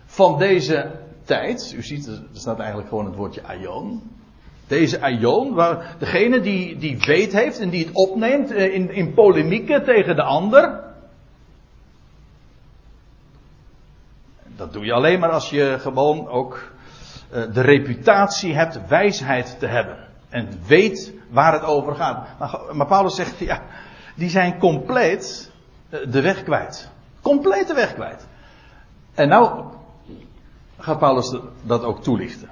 [0.06, 0.92] van deze
[1.24, 1.74] tijd.
[1.78, 4.02] U ziet, er staat eigenlijk gewoon het woordje aion.
[4.68, 9.14] Deze aion, waar degene die, die weet heeft en die het opneemt eh, in, in
[9.14, 10.84] polemieken tegen de ander.
[14.56, 16.79] Dat doe je alleen maar als je gewoon ook eh,
[17.30, 19.98] de reputatie hebt wijsheid te hebben.
[20.30, 22.28] En weet waar het over gaat.
[22.40, 23.62] Maar, maar Paulus zegt, ja,
[24.16, 25.52] die zijn compleet
[25.90, 26.90] eh, de weg kwijt.
[27.22, 28.28] Compleet de weg kwijt.
[29.14, 29.64] En nou
[30.78, 32.50] gaat Paulus dat ook toelichten.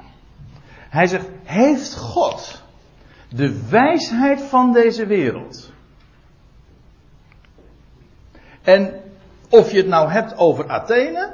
[0.89, 2.63] Hij zegt, heeft God
[3.29, 5.71] de wijsheid van deze wereld?
[8.61, 9.01] En
[9.49, 11.33] of je het nou hebt over Athene,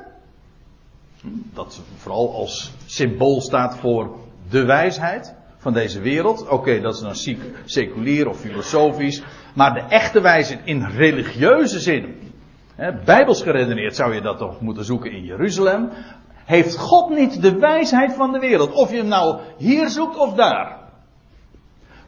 [1.54, 4.18] dat vooral als symbool staat voor
[4.50, 6.48] de wijsheid van deze wereld.
[6.48, 12.32] Oké, dat is dan seculier of filosofisch, maar de echte wijsheid in religieuze zin,
[12.76, 15.90] hè, bijbels geredeneerd zou je dat toch moeten zoeken in Jeruzalem
[16.46, 20.34] heeft God niet de wijsheid van de wereld, of je hem nou hier zoekt of
[20.34, 20.78] daar,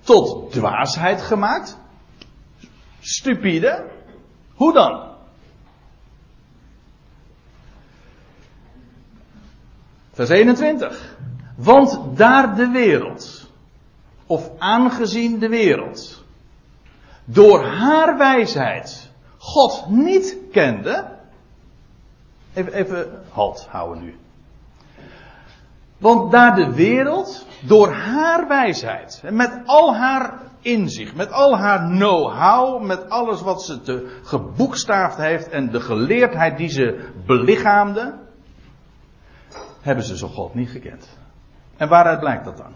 [0.01, 1.77] tot dwaasheid gemaakt?
[2.99, 3.85] Stupide?
[4.53, 5.14] Hoe dan?
[10.15, 11.17] Vers 21.
[11.55, 13.51] Want daar de wereld,
[14.25, 16.23] of aangezien de wereld,
[17.25, 21.05] door haar wijsheid God niet kende.
[22.53, 24.15] Even, even halt houden nu.
[25.97, 32.83] Want daar de wereld door haar wijsheid, met al haar inzicht, met al haar know-how,
[32.83, 38.23] met alles wat ze te geboekstaafd heeft en de geleerdheid die ze belichaamde,
[39.85, 41.17] hebben ze zo God niet gekend.
[41.77, 42.73] En waaruit blijkt dat dan?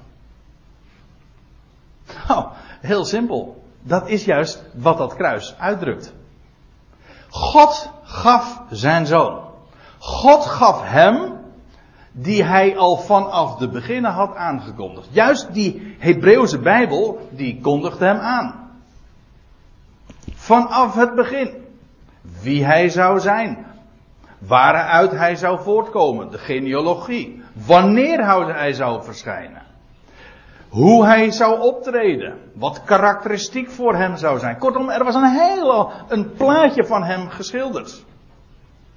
[2.27, 2.47] Nou,
[2.81, 3.63] heel simpel.
[3.81, 6.13] Dat is juist wat dat kruis uitdrukt.
[7.29, 9.43] God gaf zijn zoon.
[9.99, 11.37] God gaf hem
[12.11, 15.07] die hij al vanaf de beginnen had aangekondigd.
[15.11, 18.71] Juist die Hebreeuwse Bijbel, die kondigde hem aan.
[20.33, 21.49] Vanaf het begin.
[22.41, 23.65] Wie hij zou zijn.
[24.39, 26.31] Waaruit hij zou voortkomen.
[26.31, 27.43] De genealogie.
[27.65, 29.61] Wanneer hij zou verschijnen.
[30.69, 32.37] Hoe hij zou optreden.
[32.55, 34.57] Wat karakteristiek voor hem zou zijn.
[34.57, 38.05] Kortom, er was een hele, een plaatje van hem geschilderd.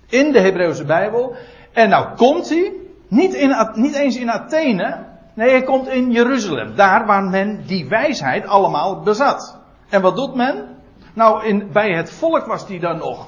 [0.09, 1.37] In de Hebreeuwse Bijbel.
[1.73, 2.73] En nou komt hij
[3.09, 5.11] niet, in, niet eens in Athene.
[5.35, 6.75] Nee, hij komt in Jeruzalem.
[6.75, 9.59] Daar waar men die wijsheid allemaal bezat.
[9.89, 10.77] En wat doet men?
[11.15, 13.27] Nou, in, bij het volk was die dan nog.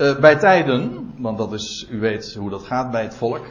[0.00, 3.46] Uh, bij tijden, want dat is, u weet hoe dat gaat bij het volk.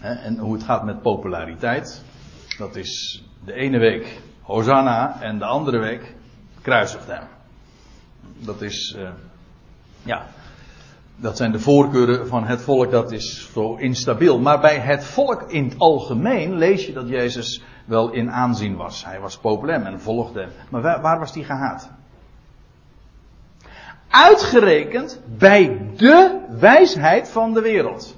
[0.00, 2.02] Hè, en hoe het gaat met populariteit.
[2.58, 6.14] Dat is de ene week Hosanna en de andere week
[6.62, 7.22] kruisigt hem.
[8.38, 9.08] Dat is, uh,
[10.02, 10.26] ja,
[11.16, 14.38] dat zijn de voorkeuren van het volk, dat is zo instabiel.
[14.40, 19.04] Maar bij het volk in het algemeen lees je dat Jezus wel in aanzien was.
[19.04, 20.50] Hij was populair, men volgde hem.
[20.70, 21.90] Maar waar, waar was hij gehaat?
[24.14, 28.16] Uitgerekend bij de wijsheid van de wereld.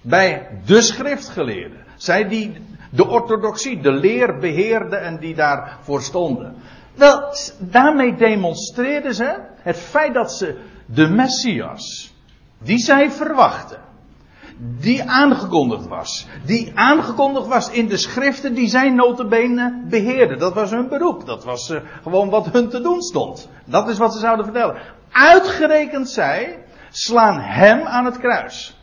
[0.00, 1.84] Bij de schriftgeleerden.
[1.96, 2.56] Zij die
[2.90, 6.54] de orthodoxie, de leer beheerden en die daarvoor stonden.
[6.94, 12.14] Wel, daarmee demonstreerden ze het feit dat ze de Messias,
[12.58, 13.80] die zij verwachten,
[14.58, 20.38] die aangekondigd was, die aangekondigd was in de schriften die zij notabene beheerden.
[20.38, 23.48] Dat was hun beroep, dat was uh, gewoon wat hun te doen stond.
[23.64, 24.76] Dat is wat ze zouden vertellen.
[25.10, 28.76] Uitgerekend zij slaan hem aan het kruis.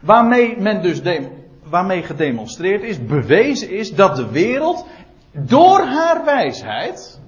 [0.00, 1.00] Waarmee men dus
[1.64, 4.86] waarmee gedemonstreerd is, bewezen is dat de wereld
[5.32, 7.20] door haar wijsheid,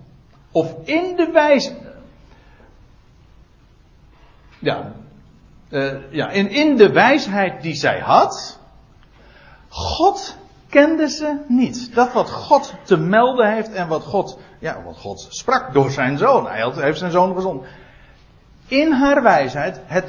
[0.53, 1.87] of in de wijsheid,
[4.59, 4.93] ja,
[5.69, 8.59] uh, ja in, in de wijsheid die zij had,
[9.69, 10.37] God
[10.69, 11.95] kende ze niet.
[11.95, 16.19] Dat wat God te melden heeft en wat God, ja, wat God sprak door zijn
[16.19, 16.47] zoon.
[16.47, 17.65] Hij heeft zijn zoon gezond.
[18.67, 20.07] In haar wijsheid, het,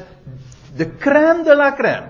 [0.75, 2.07] de crème de la crème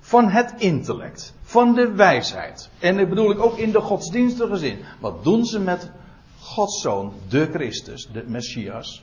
[0.00, 2.70] van het intellect, van de wijsheid.
[2.78, 4.84] En dat bedoel ik ook in de godsdienstige zin.
[5.00, 5.90] Wat doen ze met
[6.40, 9.02] Gods zoon, de Christus, de Messias?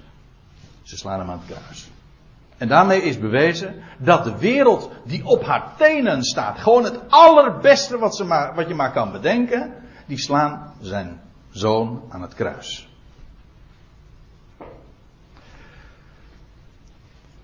[0.83, 1.87] Ze slaan hem aan het kruis.
[2.57, 7.97] En daarmee is bewezen dat de wereld die op haar tenen staat, gewoon het allerbeste
[7.97, 9.73] wat, ze maar, wat je maar kan bedenken,
[10.05, 12.87] die slaan zijn zoon aan het kruis.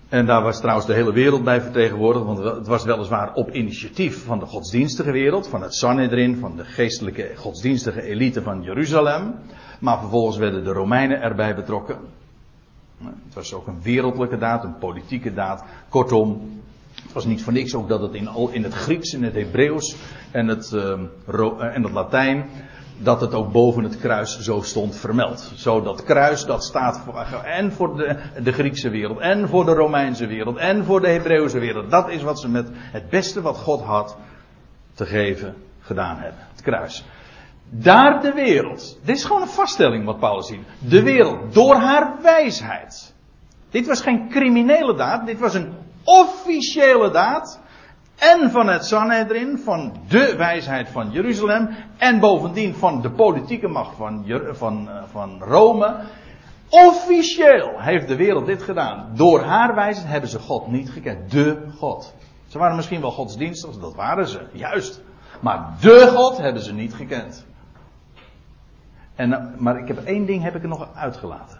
[0.08, 4.24] En daar was trouwens de hele wereld bij vertegenwoordigd, want het was weliswaar op initiatief
[4.24, 9.34] van de godsdienstige wereld, van het Sanhedrin, van de geestelijke godsdienstige elite van Jeruzalem.
[9.80, 11.98] Maar vervolgens werden de Romeinen erbij betrokken.
[12.98, 15.64] Het was ook een wereldlijke daad, een politieke daad.
[15.88, 16.60] Kortom,
[17.02, 19.96] het was niet voor niks ook dat het in, in het Grieks, in het Hebreeuws
[20.30, 20.92] en het, uh,
[21.74, 22.46] en het Latijn,
[22.98, 25.52] dat het ook boven het kruis zo stond vermeld.
[25.54, 29.74] Zo dat kruis, dat staat voor, en voor de, de Griekse wereld, en voor de
[29.74, 31.90] Romeinse wereld, en voor de Hebreeuwse wereld.
[31.90, 34.16] Dat is wat ze met het beste wat God had
[34.94, 36.40] te geven gedaan hebben.
[36.52, 37.04] Het kruis.
[37.68, 38.98] Daar de wereld.
[39.04, 40.60] Dit is gewoon een vaststelling wat Paulus ziet.
[40.78, 43.14] De wereld, door haar wijsheid.
[43.70, 45.72] Dit was geen criminele daad, dit was een
[46.04, 47.60] officiële daad.
[48.14, 51.68] En van het Sanhedrin, van de wijsheid van Jeruzalem.
[51.96, 55.96] En bovendien van de politieke macht van, van, eh, van Rome.
[56.68, 59.10] Officieel heeft de wereld dit gedaan.
[59.14, 61.30] Door haar wijsheid hebben ze God niet gekend.
[61.30, 62.14] De God.
[62.46, 65.00] Ze waren misschien wel godsdienstig, dat waren ze, juist.
[65.40, 67.46] Maar de God hebben ze niet gekend.
[69.14, 71.58] En, eh, maar ik heb één ding heb ik er nog uitgelaten.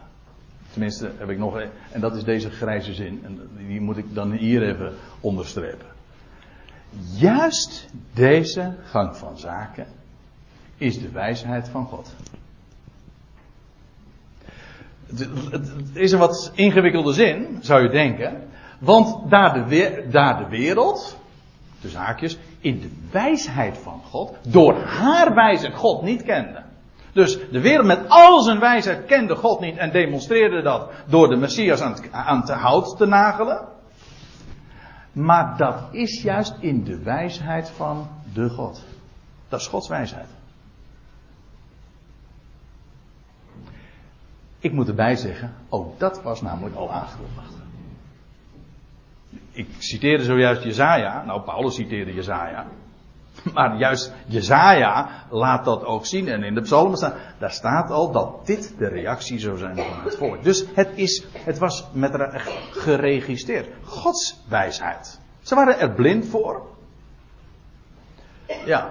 [0.71, 1.61] Tenminste, heb ik nog.
[1.93, 3.21] En dat is deze grijze zin.
[3.25, 5.87] En die moet ik dan hier even onderstrepen.
[7.17, 9.87] Juist deze gang van zaken
[10.77, 12.14] is de wijsheid van God.
[15.51, 18.49] Het is een wat ingewikkelde zin, zou je denken.
[18.79, 21.19] Want daar de, daar de wereld,
[21.81, 26.63] de zaakjes, in de wijsheid van God, door haar wijsheid God niet kende.
[27.14, 31.37] Dus de wereld met al zijn wijsheid kende God niet en demonstreerde dat door de
[31.37, 33.68] Messias aan het, aan hout te nagelen.
[35.12, 38.85] Maar dat is juist in de wijsheid van de God.
[39.48, 40.29] Dat is Gods wijsheid.
[44.59, 47.55] Ik moet erbij zeggen, ook dat was namelijk al aangekondigd.
[49.50, 51.24] Ik citeerde zojuist Jezaja.
[51.24, 52.66] Nou, Paulus citeerde Jezaja.
[53.55, 56.29] Maar juist Jezaja laat dat ook zien.
[56.29, 60.05] En in de psalmen staat, daar staat al dat dit de reactie zou zijn van
[60.05, 60.42] het volk.
[60.42, 62.12] Dus het, is, het was met
[62.70, 63.68] geregistreerd.
[63.85, 65.20] Gods wijsheid.
[65.42, 66.62] Ze waren er blind voor.
[68.64, 68.90] Ja.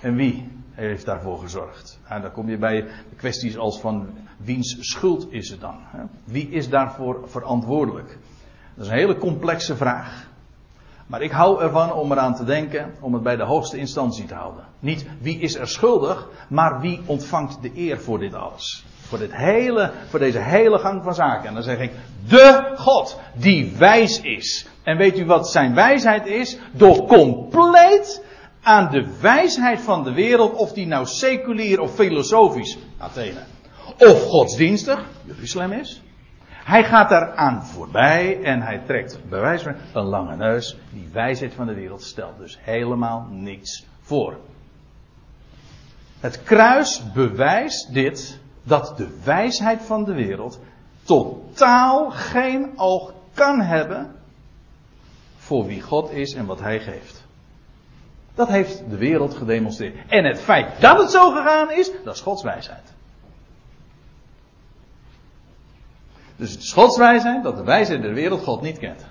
[0.00, 1.98] En wie heeft daarvoor gezorgd?
[2.08, 5.78] Nou, dan kom je bij kwesties als van wiens schuld is het dan?
[6.24, 8.18] Wie is daarvoor verantwoordelijk?
[8.74, 10.29] Dat is een hele complexe vraag.
[11.10, 14.34] Maar ik hou ervan om eraan te denken, om het bij de hoogste instantie te
[14.34, 14.64] houden.
[14.78, 18.84] Niet wie is er schuldig, maar wie ontvangt de eer voor dit alles.
[19.00, 21.48] Voor, dit hele, voor deze hele gang van zaken.
[21.48, 21.92] En dan zeg ik,
[22.28, 24.66] de God die wijs is.
[24.82, 26.58] En weet u wat zijn wijsheid is?
[26.72, 28.24] Door compleet
[28.62, 33.40] aan de wijsheid van de wereld, of die nou seculier of filosofisch, Athene,
[33.98, 36.02] of godsdienstig, Jeruzalem is.
[36.70, 40.76] Hij gaat daar aan voorbij en hij trekt bij wijze van een lange neus.
[40.92, 44.36] Die wijsheid van de wereld stelt dus helemaal niets voor.
[46.20, 50.60] Het kruis bewijst dit, dat de wijsheid van de wereld
[51.02, 54.14] totaal geen oog kan hebben
[55.36, 57.24] voor wie God is en wat hij geeft.
[58.34, 59.96] Dat heeft de wereld gedemonstreerd.
[60.08, 62.92] En het feit dat het zo gegaan is, dat is Gods wijsheid.
[66.40, 66.96] Dus het is Gods
[67.42, 69.06] dat de wijsheid der wereld God niet kent.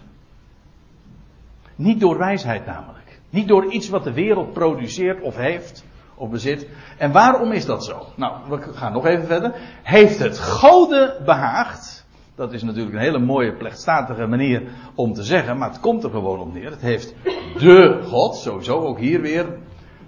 [1.75, 3.19] Niet door wijsheid namelijk.
[3.29, 6.67] Niet door iets wat de wereld produceert of heeft of bezit.
[6.97, 8.05] En waarom is dat zo?
[8.15, 9.53] Nou, we gaan nog even verder.
[9.83, 12.05] Heeft het Goden behaagd
[12.35, 14.63] Dat is natuurlijk een hele mooie plechtstatige manier
[14.95, 16.71] om te zeggen, maar het komt er gewoon op neer.
[16.71, 17.13] Het heeft
[17.57, 19.57] de God, sowieso ook hier weer,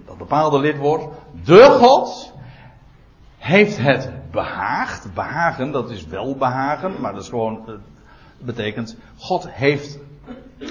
[0.06, 1.08] dat bepaalde lidwoord,
[1.44, 2.32] de God
[3.38, 5.14] heeft het behaagd.
[5.14, 7.74] Behagen, dat is wel behagen, maar dat is gewoon, uh,
[8.38, 9.98] betekent, God heeft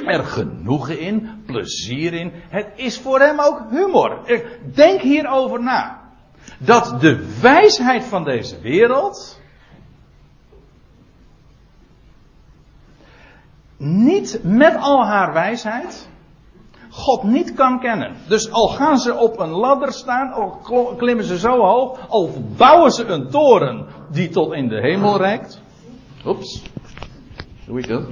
[0.05, 2.31] er genoegen in, plezier in.
[2.49, 4.19] Het is voor hem ook humor.
[4.73, 5.99] Denk hierover na.
[6.57, 9.39] Dat de wijsheid van deze wereld
[13.77, 16.09] niet met al haar wijsheid
[16.91, 18.15] God niet kan kennen.
[18.27, 20.49] Dus al gaan ze op een ladder staan, al
[20.97, 25.61] klimmen ze zo hoog, al bouwen ze een toren die tot in de hemel reikt.
[26.25, 26.63] Oeps,
[27.65, 28.03] doe ik dat?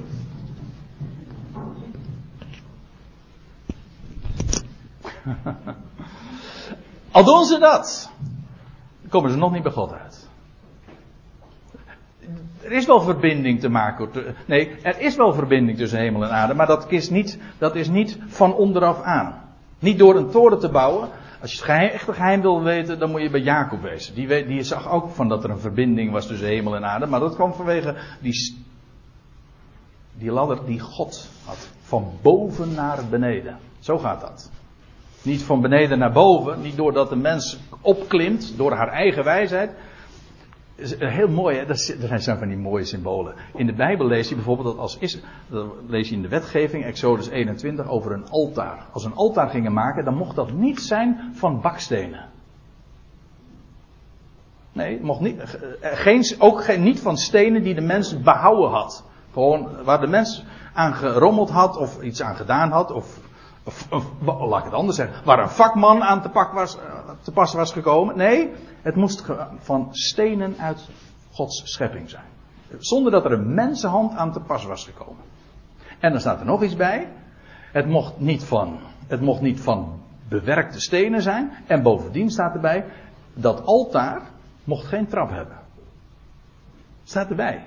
[7.11, 8.11] Al doen ze dat,
[9.09, 10.08] komen ze nog niet bij God uit.
[12.69, 14.09] Er is wel verbinding te maken.
[14.45, 17.89] Nee, er is wel verbinding tussen hemel en aarde, maar dat is niet, dat is
[17.89, 19.41] niet van onderaf aan.
[19.79, 21.09] Niet door een toren te bouwen.
[21.41, 24.15] Als je het geheim, echt geheim wil weten, dan moet je bij Jacob wezen.
[24.15, 27.19] Die, die zag ook van dat er een verbinding was tussen hemel en aarde, maar
[27.19, 28.65] dat kwam vanwege die,
[30.13, 31.69] die ladder die God had.
[31.81, 33.57] Van boven naar beneden.
[33.79, 34.51] Zo gaat dat.
[35.21, 39.71] Niet van beneden naar boven, niet doordat de mens opklimt door haar eigen wijsheid.
[40.99, 41.65] Heel mooi, hè?
[41.65, 43.33] dat zijn van die mooie symbolen.
[43.53, 45.19] In de Bijbel lees je bijvoorbeeld dat als is,
[45.87, 48.85] lees je in de wetgeving, Exodus 21, over een altaar.
[48.91, 52.29] Als een altaar gingen maken, dan mocht dat niet zijn van bakstenen.
[54.71, 59.03] Nee, mocht niet, eh, geen, ook geen, niet van stenen die de mens behouden had.
[59.33, 63.19] Gewoon waar de mens aan gerommeld had of iets aan gedaan had of
[63.69, 63.87] of,
[64.21, 65.25] laat ik het anders zeggen.
[65.25, 66.83] Waar een vakman aan te, pak was, eh,
[67.21, 68.17] te pas was gekomen.
[68.17, 68.51] Nee,
[68.81, 69.25] het moest
[69.59, 70.89] van stenen uit
[71.31, 72.25] Gods schepping zijn.
[72.77, 75.23] Zonder dat er een mensenhand aan te pas was gekomen.
[75.99, 77.09] En dan staat er nog iets bij.
[77.71, 81.51] Het mocht niet van, het mocht niet van bewerkte stenen zijn.
[81.67, 82.85] En bovendien staat erbij.
[83.33, 84.21] Dat altaar
[84.63, 85.57] mocht geen trap hebben.
[87.03, 87.63] Staat erbij.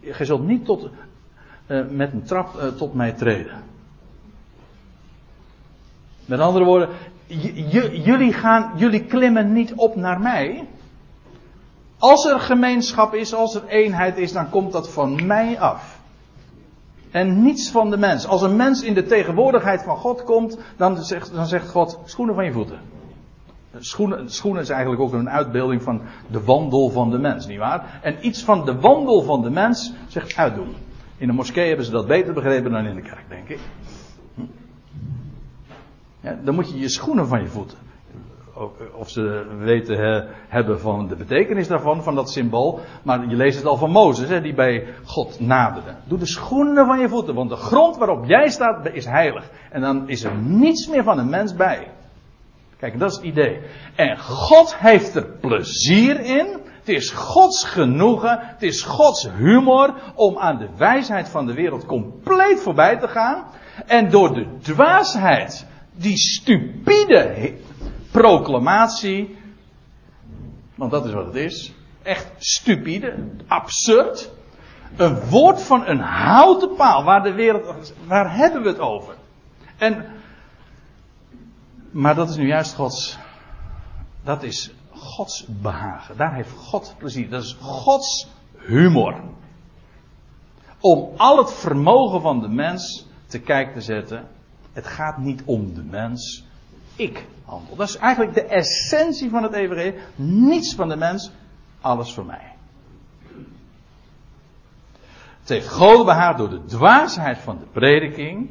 [0.00, 0.90] Je zult niet tot,
[1.66, 3.62] uh, met een trap uh, tot mij treden.
[6.26, 6.88] Met andere woorden,
[8.04, 10.68] jullie, gaan, jullie klimmen niet op naar mij.
[11.98, 16.02] Als er gemeenschap is, als er eenheid is, dan komt dat van mij af.
[17.10, 18.26] En niets van de mens.
[18.26, 22.34] Als een mens in de tegenwoordigheid van God komt, dan zegt, dan zegt God: schoenen
[22.34, 22.78] van je voeten.
[23.78, 26.00] Schoenen, schoenen is eigenlijk ook een uitbeelding van
[26.30, 28.00] de wandel van de mens, nietwaar?
[28.02, 30.74] En iets van de wandel van de mens zegt uitdoen.
[31.16, 33.58] In de moskee hebben ze dat beter begrepen dan in de kerk, denk ik.
[36.24, 37.78] Ja, dan moet je je schoenen van je voeten.
[38.94, 42.80] Of ze weten hebben van de betekenis daarvan, van dat symbool.
[43.02, 45.94] Maar je leest het al van Mozes, hè, die bij God naderde.
[46.04, 49.50] Doe de schoenen van je voeten, want de grond waarop jij staat is heilig.
[49.70, 51.90] En dan is er niets meer van een mens bij.
[52.78, 53.60] Kijk, dat is het idee.
[53.94, 56.46] En God heeft er plezier in.
[56.78, 58.38] Het is Gods genoegen.
[58.40, 63.44] Het is Gods humor om aan de wijsheid van de wereld compleet voorbij te gaan.
[63.86, 65.66] En door de dwaasheid
[65.96, 67.54] die stupide
[68.10, 69.36] proclamatie,
[70.74, 71.72] want dat is wat het is,
[72.02, 73.14] echt stupide,
[73.46, 74.30] absurd,
[74.96, 79.14] een woord van een houten paal, waar de wereld, waar hebben we het over?
[79.78, 80.06] En,
[81.90, 83.18] maar dat is nu juist Gods,
[84.24, 86.16] dat is Gods behagen.
[86.16, 87.30] Daar heeft God plezier.
[87.30, 88.28] Dat is Gods
[88.58, 89.20] humor.
[90.80, 94.28] Om al het vermogen van de mens te kijk te zetten
[94.74, 96.44] het gaat niet om de mens.
[96.96, 97.76] Ik handel.
[97.76, 99.94] Dat is eigenlijk de essentie van het evangelie.
[100.14, 101.30] Niets van de mens,
[101.80, 102.52] alles voor mij.
[105.40, 108.50] Het heeft God behaard door de dwaasheid van de prediking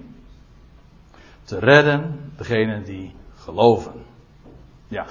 [1.44, 4.06] te redden degenen die geloven.
[4.88, 5.06] Ja.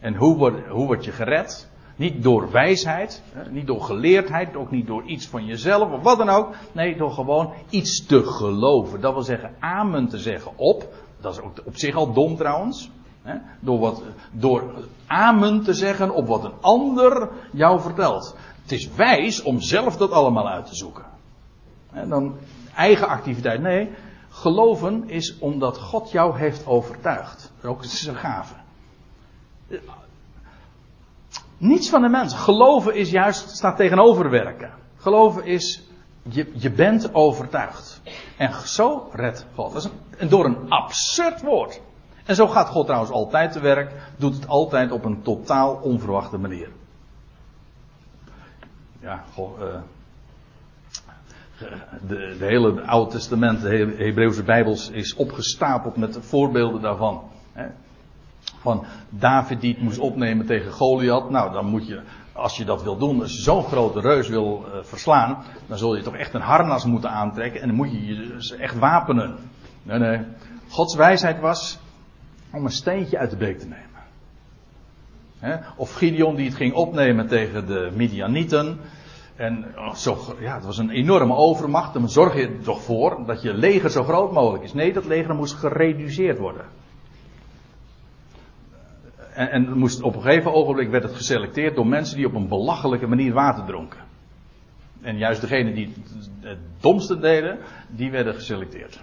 [0.00, 1.68] En hoe word, hoe word je gered?
[1.96, 6.28] Niet door wijsheid, niet door geleerdheid, ook niet door iets van jezelf of wat dan
[6.28, 6.54] ook.
[6.72, 9.00] Nee, door gewoon iets te geloven.
[9.00, 10.88] Dat wil zeggen, amen te zeggen op.
[11.20, 12.90] Dat is ook op zich al dom trouwens.
[13.60, 14.64] Door, wat, door
[15.06, 18.36] amen te zeggen op wat een ander jou vertelt.
[18.62, 21.04] Het is wijs om zelf dat allemaal uit te zoeken.
[21.92, 22.34] En dan
[22.74, 23.60] eigen activiteit.
[23.60, 23.90] Nee,
[24.28, 27.52] geloven is omdat God jou heeft overtuigd.
[27.62, 28.54] Ook is een gave.
[31.58, 32.34] Niets van de mens.
[32.34, 34.70] Geloven is juist, staat tegenover werken.
[34.96, 35.82] Geloven is,
[36.22, 38.00] je, je bent overtuigd.
[38.36, 39.72] En zo redt God.
[39.72, 41.80] Dat is een, door een absurd woord.
[42.24, 43.92] En zo gaat God trouwens altijd te werk.
[44.16, 46.68] Doet het altijd op een totaal onverwachte manier.
[49.00, 49.66] Ja, goh, uh,
[52.08, 57.22] de, de hele Oude Testament, de Hebreeuwse Bijbels is opgestapeld met voorbeelden daarvan.
[58.64, 61.30] Van David die het moest opnemen tegen Goliath.
[61.30, 62.00] Nou, dan moet je,
[62.32, 65.96] als je dat wil doen, als je zo'n grote reus wil uh, verslaan, dan zul
[65.96, 69.36] je toch echt een harnas moeten aantrekken en dan moet je je dus echt wapenen.
[69.82, 70.20] Nee, nee.
[70.68, 71.78] Gods wijsheid was
[72.52, 73.92] om een steentje uit de beek te nemen.
[75.76, 78.78] Of Gideon die het ging opnemen tegen de Midianieten.
[79.36, 81.92] En oh, zo, ja, het was een enorme overmacht.
[81.92, 84.72] Dan zorg je er toch voor dat je leger zo groot mogelijk is.
[84.72, 86.64] Nee, dat leger moest gereduceerd worden.
[89.34, 92.48] En, en moest, op een gegeven ogenblik werd het geselecteerd door mensen die op een
[92.48, 94.00] belachelijke manier water dronken.
[95.02, 95.92] En juist degenen die
[96.40, 97.58] het domste deden,
[97.88, 99.00] die werden geselecteerd.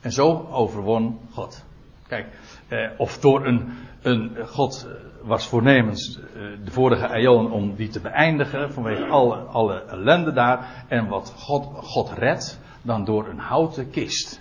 [0.00, 1.64] En zo overwon God.
[2.06, 2.26] Kijk,
[2.68, 3.72] eh, of door een,
[4.02, 4.88] een God
[5.22, 10.84] was voornemens eh, de vorige eon om die te beëindigen vanwege alle, alle ellende daar.
[10.88, 14.40] En wat God, God redt, dan door een houten kist.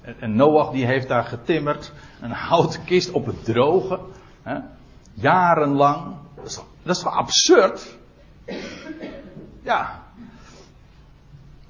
[0.00, 3.98] En, en Noach die heeft daar getimmerd, een houten kist op het droge.
[4.42, 4.58] Hè,
[5.12, 6.16] jarenlang.
[6.82, 7.98] Dat is, toch absurd?
[9.62, 10.02] Ja.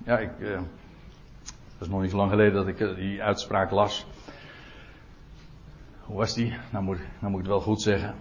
[0.04, 0.30] Ja, ik.
[0.38, 0.54] Uh,
[1.78, 4.06] dat is nog niet zo lang geleden dat ik uh, die uitspraak las.
[6.00, 6.56] Hoe was die?
[6.70, 8.14] Nou moet, nou moet ik het wel goed zeggen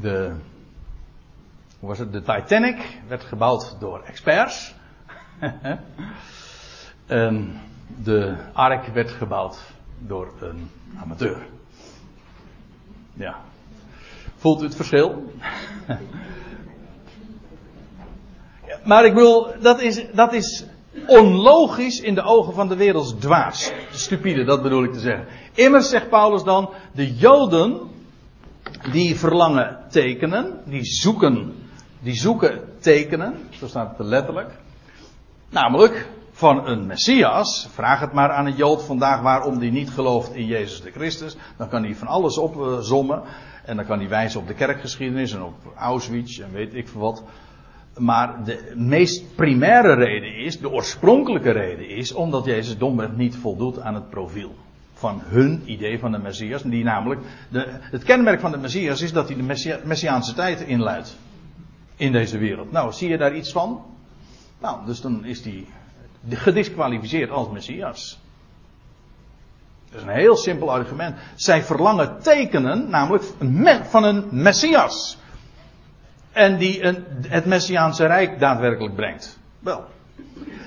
[0.00, 0.34] de,
[1.78, 2.12] hoe was het?
[2.12, 4.74] De Titanic werd gebouwd door experts.
[7.06, 7.60] en
[8.02, 9.58] de Ark werd gebouwd
[9.98, 10.70] door een
[11.02, 11.46] amateur.
[13.14, 13.36] Ja.
[14.36, 15.32] Voelt u het verschil?
[18.84, 20.64] maar ik bedoel, dat is, dat is
[21.06, 23.72] onlogisch in de ogen van de wereld dwaas.
[23.90, 25.26] Stupide, dat bedoel ik te zeggen.
[25.54, 27.80] Immers zegt Paulus dan, de Joden
[28.92, 31.54] die verlangen tekenen, die zoeken,
[32.00, 34.50] die zoeken tekenen, zo staat het letterlijk.
[35.50, 37.68] Namelijk van een Messias.
[37.72, 41.36] Vraag het maar aan een Jood vandaag waarom die niet gelooft in Jezus de Christus.
[41.56, 43.22] Dan kan hij van alles opzommen.
[43.64, 47.00] En dan kan hij wijzen op de kerkgeschiedenis en op Auschwitz en weet ik veel
[47.00, 47.22] wat.
[47.98, 53.80] Maar de meest primaire reden is, de oorspronkelijke reden is, omdat Jezus domweg niet voldoet
[53.80, 54.54] aan het profiel
[54.94, 56.62] van hun idee van de Messias.
[56.62, 61.16] Die namelijk, de, het kenmerk van de Messias is dat hij de Messiaanse tijd inluidt.
[61.96, 62.72] In deze wereld.
[62.72, 63.82] Nou, zie je daar iets van?
[64.60, 65.66] Nou, dus dan is hij
[66.28, 68.18] gedisqualificeerd als Messias.
[69.90, 71.16] Dat is een heel simpel argument.
[71.34, 73.24] Zij verlangen tekenen, namelijk
[73.84, 75.18] van een Messias.
[76.32, 76.82] En die
[77.28, 79.38] het Messiaanse Rijk daadwerkelijk brengt.
[79.58, 79.84] Wel,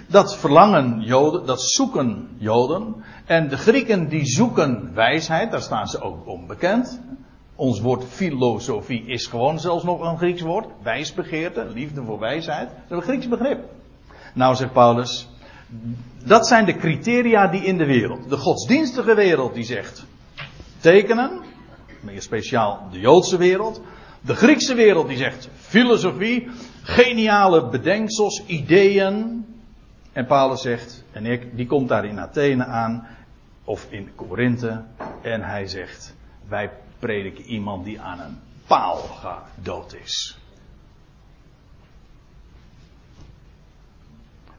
[0.07, 2.95] dat verlangen Joden, dat zoeken Joden.
[3.25, 7.01] En de Grieken die zoeken wijsheid, daar staan ze ook onbekend.
[7.55, 10.67] Ons woord filosofie is gewoon zelfs nog een Grieks woord.
[10.81, 12.69] Wijsbegeerte, liefde voor wijsheid.
[12.69, 13.59] Dat is een Grieks begrip.
[14.33, 15.27] Nou zegt Paulus,
[16.23, 20.05] dat zijn de criteria die in de wereld, de godsdienstige wereld die zegt,
[20.79, 21.41] tekenen,
[21.99, 23.81] meer speciaal de Joodse wereld,
[24.21, 26.47] de Griekse wereld die zegt filosofie,
[26.81, 29.45] geniale bedenksels, ideeën,
[30.13, 33.07] en Paulus zegt, en ik, die komt daar in Athene aan,
[33.63, 34.83] of in Korinthe,
[35.21, 36.15] en hij zegt,
[36.47, 39.01] wij prediken iemand die aan een paal
[39.61, 40.37] dood is.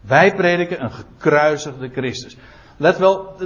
[0.00, 2.36] Wij prediken een gekruisigde Christus.
[2.76, 3.36] Let wel,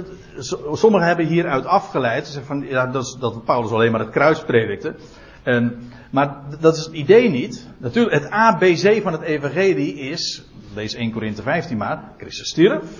[0.73, 4.95] sommigen hebben hieruit afgeleid van, ja, dat, dat Paulus alleen maar het kruis predikte.
[5.43, 7.67] En, maar dat is het idee niet.
[7.77, 10.43] Natuurlijk, het ABC van het evangelie is
[10.73, 12.03] lees 1 Korinthe 15 maar.
[12.17, 12.81] Christus stierf.
[12.81, 12.91] Dat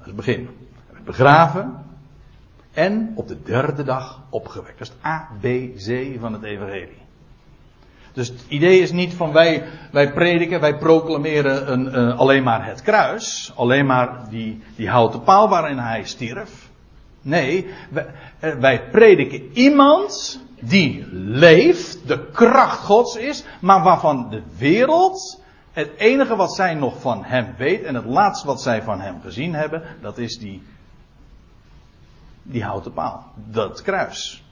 [0.00, 0.48] is het begin.
[1.04, 1.86] Begraven.
[2.72, 4.78] En op de derde dag opgewekt.
[4.78, 7.06] Dat is het ABC van het evangelie.
[8.18, 12.66] Dus het idee is niet van wij, wij prediken, wij proclameren een, uh, alleen maar
[12.66, 13.52] het kruis.
[13.56, 16.68] Alleen maar die, die houten paal waarin hij stierf.
[17.22, 18.06] Nee, wij,
[18.40, 25.42] uh, wij prediken iemand die leeft, de kracht Gods is, maar waarvan de wereld
[25.72, 29.20] het enige wat zij nog van hem weet en het laatste wat zij van hem
[29.20, 30.62] gezien hebben, dat is die,
[32.42, 33.24] die houten paal.
[33.34, 34.44] Dat kruis.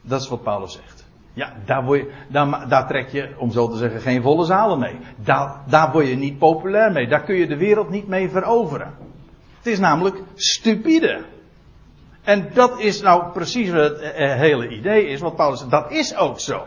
[0.00, 1.01] Dat is wat Paulus zegt.
[1.34, 4.96] Ja, daar, je, daar, daar trek je, om zo te zeggen, geen volle zalen mee.
[5.16, 7.08] Daar, daar word je niet populair mee.
[7.08, 8.94] Daar kun je de wereld niet mee veroveren.
[9.56, 11.24] Het is namelijk stupide.
[12.22, 15.70] En dat is nou precies wat het eh, hele idee is, wat Paulus zegt.
[15.70, 16.62] Dat is ook zo.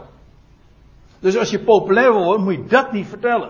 [1.19, 3.49] Dus als je populair wil worden, moet je dat niet vertellen.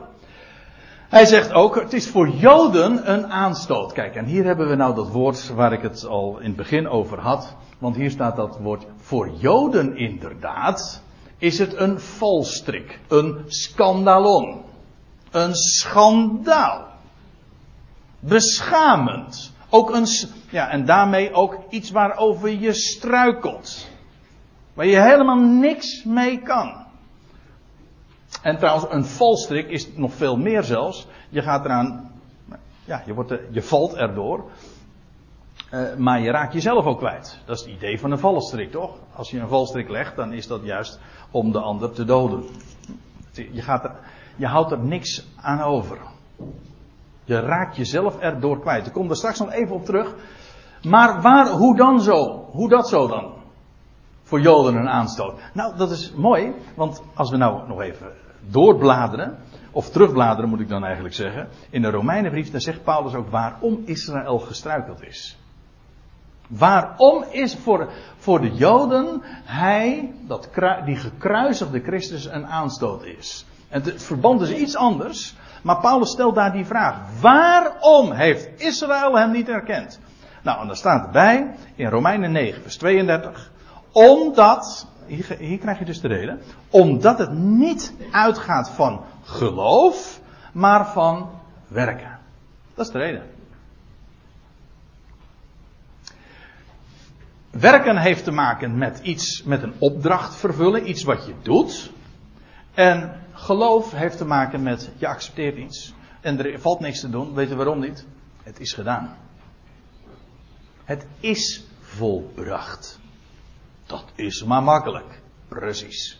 [1.09, 3.91] Hij zegt ook, het is voor Joden een aanstoot.
[3.93, 6.87] Kijk, en hier hebben we nou dat woord waar ik het al in het begin
[6.87, 7.55] over had.
[7.77, 11.03] Want hier staat dat woord voor Joden inderdaad.
[11.37, 14.61] Is het een valstrik, een scandalon,
[15.31, 16.87] een schandaal.
[18.19, 19.53] Beschamend.
[19.69, 20.07] Ook een,
[20.49, 23.87] ja, en daarmee ook iets waarover je struikelt.
[24.73, 26.85] Waar je helemaal niks mee kan.
[28.41, 31.07] En trouwens, een valstrik is nog veel meer zelfs.
[31.29, 32.11] Je gaat eraan,
[32.85, 34.49] ja, je, wordt je valt erdoor.
[35.75, 37.39] Uh, maar je raakt jezelf ook kwijt.
[37.45, 38.97] Dat is het idee van een valstrik, toch?
[39.15, 40.99] Als je een valstrik legt, dan is dat juist
[41.31, 42.43] om de ander te doden.
[43.31, 43.91] Je, gaat
[44.35, 45.97] je houdt er niks aan over.
[47.23, 48.87] Je raakt jezelf erdoor kwijt.
[48.87, 50.15] Ik kom er straks nog even op terug.
[50.83, 52.47] Maar waar, hoe dan zo?
[52.51, 53.33] Hoe dat zo dan?
[54.23, 55.39] Voor Joden een aanstoot.
[55.53, 59.37] Nou, dat is mooi, want als we nou nog even doorbladeren,
[59.71, 63.81] of terugbladeren moet ik dan eigenlijk zeggen, in de Romeinenbrief, dan zegt Paulus ook waarom
[63.85, 65.37] Israël gestruikeld is.
[66.47, 70.49] Waarom is voor, voor de Joden hij, dat,
[70.85, 73.45] die gekruisigde Christus, een aanstoot is.
[73.69, 76.97] En het verband is iets anders, maar Paulus stelt daar die vraag.
[77.21, 79.99] Waarom heeft Israël hem niet erkend?
[80.43, 83.51] Nou, en dan staat erbij, in Romeinen 9, vers 32,
[83.91, 84.87] omdat,
[85.39, 90.19] hier krijg je dus de reden, omdat het niet uitgaat van geloof,
[90.51, 91.29] maar van
[91.67, 92.19] werken.
[92.75, 93.34] Dat is de reden.
[97.59, 101.91] Werken heeft te maken met iets, met een opdracht vervullen, iets wat je doet.
[102.73, 105.93] En geloof heeft te maken met je accepteert iets.
[106.21, 107.33] En er valt niks te doen.
[107.33, 108.05] Weet je waarom niet?
[108.43, 109.17] Het is gedaan.
[110.83, 112.99] Het is volbracht.
[113.85, 115.21] Dat is maar makkelijk.
[115.47, 116.19] Precies.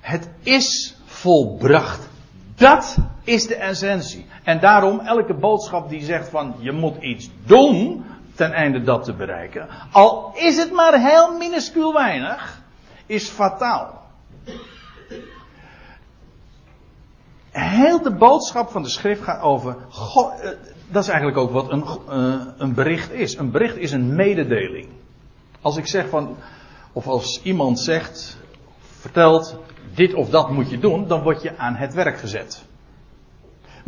[0.00, 2.08] Het is volbracht.
[2.54, 4.26] Dat is de essentie.
[4.42, 8.04] En daarom elke boodschap die zegt van je moet iets doen
[8.38, 12.62] ten einde dat te bereiken, al is het maar heel minuscuul weinig,
[13.06, 14.06] is fataal.
[17.50, 19.76] Heel de boodschap van de schrift gaat over.
[19.88, 20.50] God, eh,
[20.88, 23.36] dat is eigenlijk ook wat een, uh, een bericht is.
[23.36, 24.88] Een bericht is een mededeling.
[25.60, 26.36] Als ik zeg van.
[26.92, 28.38] Of als iemand zegt.
[28.80, 29.56] Vertelt.
[29.94, 31.06] Dit of dat moet je doen.
[31.06, 32.67] Dan word je aan het werk gezet.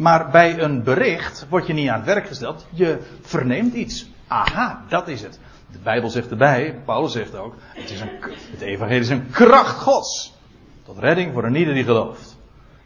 [0.00, 2.66] Maar bij een bericht word je niet aan het werk gesteld.
[2.70, 4.10] Je verneemt iets.
[4.26, 5.38] Aha, dat is het.
[5.72, 8.08] De Bijbel zegt erbij, Paulus zegt ook, het, is een,
[8.50, 10.34] het evangelie is een kracht gods.
[10.82, 12.36] Tot redding voor een ieder die gelooft.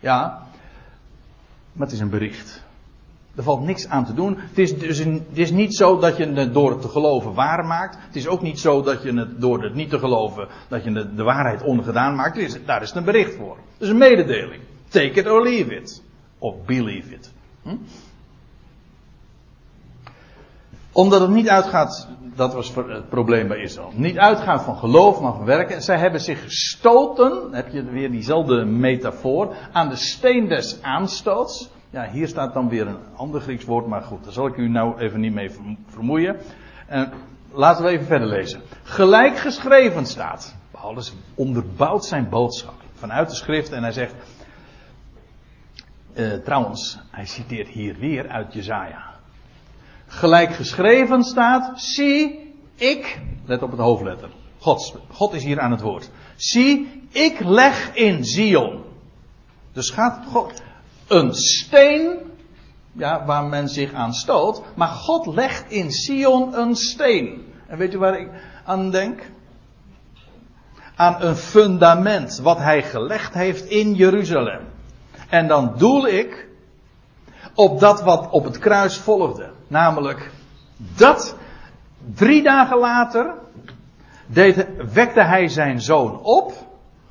[0.01, 0.47] Ja,
[1.73, 2.63] maar het is een bericht.
[3.35, 4.39] Er valt niks aan te doen.
[4.39, 7.35] Het is, dus een, het is niet zo dat je het door het te geloven
[7.35, 7.97] waar maakt.
[8.07, 10.93] Het is ook niet zo dat je het door het niet te geloven, dat je
[11.15, 12.37] de, waarheid ongedaan maakt.
[12.37, 13.57] Is, daar is het een bericht voor.
[13.79, 14.63] Is een mededeling.
[14.89, 16.03] Take it or leave it.
[16.45, 17.33] Of believe it.
[17.63, 17.77] Hm?
[20.93, 23.91] Omdat het niet uitgaat, dat was het probleem bij Israël.
[23.95, 25.83] Niet uitgaat van geloof, maar van werken.
[25.83, 31.71] Zij hebben zich gestoten, heb je weer diezelfde metafoor, aan de steen des aanstoots.
[31.91, 34.69] Ja, hier staat dan weer een ander Grieks woord, maar goed, daar zal ik u
[34.69, 35.51] nou even niet mee
[35.89, 36.37] vermoeien.
[36.87, 37.13] En
[37.53, 38.61] laten we even verder lezen.
[38.83, 40.57] Gelijk geschreven staat.
[40.71, 44.15] Paulus onderbouwt zijn boodschap vanuit de schrift en hij zegt.
[46.15, 49.15] Uh, trouwens, hij citeert hier weer uit Jezaja
[50.15, 55.81] gelijk geschreven staat, zie, ik, let op het hoofdletter, God, God is hier aan het
[55.81, 56.11] woord.
[56.37, 58.83] Zie, ik leg in Zion.
[59.73, 60.63] Dus gaat God,
[61.09, 62.17] een steen,
[62.93, 67.53] ja, waar men zich aan stoot, maar God legt in Sion een steen.
[67.67, 68.29] En weet u waar ik
[68.65, 69.31] aan denk?
[70.97, 74.74] Aan een fundament wat hij gelegd heeft in Jeruzalem.
[75.35, 76.47] En dan doel ik
[77.55, 79.51] op dat wat op het kruis volgde.
[79.67, 80.31] Namelijk
[80.77, 81.37] dat
[82.15, 83.35] drie dagen later
[84.27, 86.53] deed, wekte hij zijn zoon op.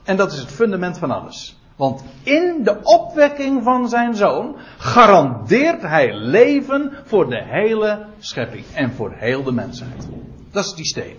[0.03, 1.57] En dat is het fundament van alles.
[1.75, 8.93] Want in de opwekking van zijn zoon garandeert hij leven voor de hele schepping en
[8.93, 10.07] voor heel de mensheid.
[10.51, 11.17] Dat is die steen.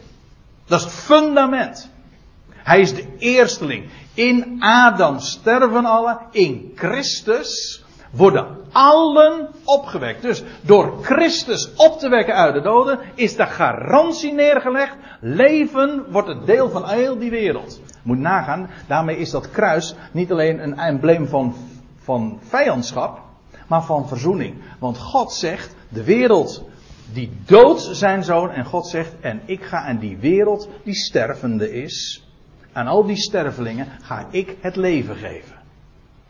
[0.67, 1.91] Dat is het fundament.
[2.65, 3.85] Hij is de eersteling.
[4.15, 6.19] In Adam sterven alle.
[6.31, 10.23] In Christus worden allen opgewekt.
[10.23, 14.97] Dus door Christus op te wekken uit de doden is de garantie neergelegd.
[15.21, 17.81] Leven wordt het deel van heel die wereld.
[18.03, 21.55] Moet nagaan, daarmee is dat kruis niet alleen een embleem van,
[21.99, 23.21] van vijandschap,
[23.69, 24.55] maar van verzoening.
[24.79, 26.65] Want God zegt, de wereld
[27.13, 31.73] die doodt zijn zoon en God zegt, en ik ga aan die wereld die stervende
[31.83, 32.25] is,
[32.75, 35.57] aan al die stervelingen ga ik het leven geven.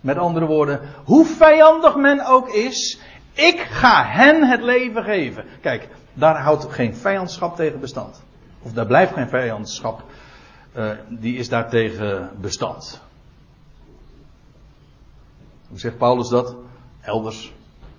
[0.00, 2.98] Met andere woorden, hoe vijandig men ook is,
[3.32, 5.44] ik ga hen het leven geven.
[5.60, 8.22] Kijk, daar houdt geen vijandschap tegen bestand.
[8.62, 10.02] Of daar blijft geen vijandschap
[10.76, 13.00] uh, die is daartegen bestand.
[15.68, 16.56] Hoe zegt Paulus dat?
[17.00, 17.52] Elders,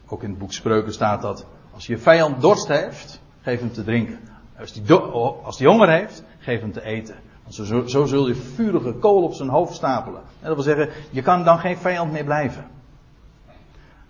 [0.07, 1.45] ook in het boek Spreuken staat dat.
[1.73, 4.19] Als je vijand dorst heeft, geef hem te drinken.
[4.59, 7.15] Als die, als die honger heeft, geef hem te eten.
[7.49, 10.21] Zo, zo, zul je vurige kool op zijn hoofd stapelen.
[10.21, 12.65] En dat wil zeggen, je kan dan geen vijand meer blijven.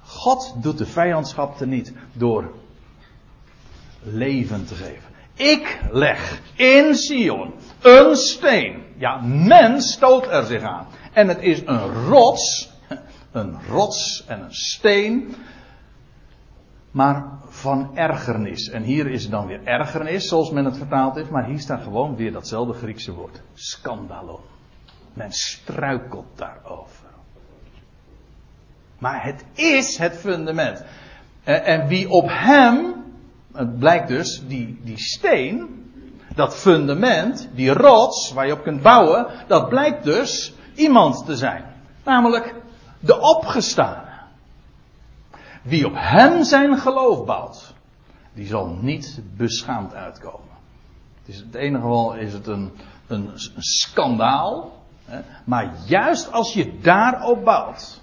[0.01, 2.51] God doet de vijandschap er niet door
[4.03, 5.13] leven te geven.
[5.33, 8.83] Ik leg in Sion een steen.
[8.97, 10.87] Ja, men stoot er zich aan.
[11.13, 12.73] En het is een rots.
[13.31, 15.35] Een rots en een steen.
[16.95, 18.69] Maar van ergernis.
[18.69, 21.29] En hier is het dan weer ergernis, zoals men het vertaald heeft.
[21.29, 23.41] Maar hier staat gewoon weer datzelfde Griekse woord.
[23.53, 24.39] Scandalon.
[25.13, 27.05] Men struikelt daarover.
[28.97, 30.83] Maar het is het fundament.
[31.43, 33.03] En wie op hem,
[33.53, 35.83] het blijkt dus, die, die steen,
[36.35, 41.63] dat fundament, die rots waar je op kunt bouwen, dat blijkt dus iemand te zijn.
[42.03, 42.55] Namelijk
[42.99, 44.04] de opgestane.
[45.65, 47.73] Wie op hem zijn geloof bouwt,
[48.33, 50.55] die zal niet beschaamd uitkomen.
[51.25, 52.71] Het, enige geval is het een,
[53.07, 54.83] een, een schandaal.
[55.05, 55.19] Hè?
[55.45, 58.01] Maar juist als je daarop bouwt,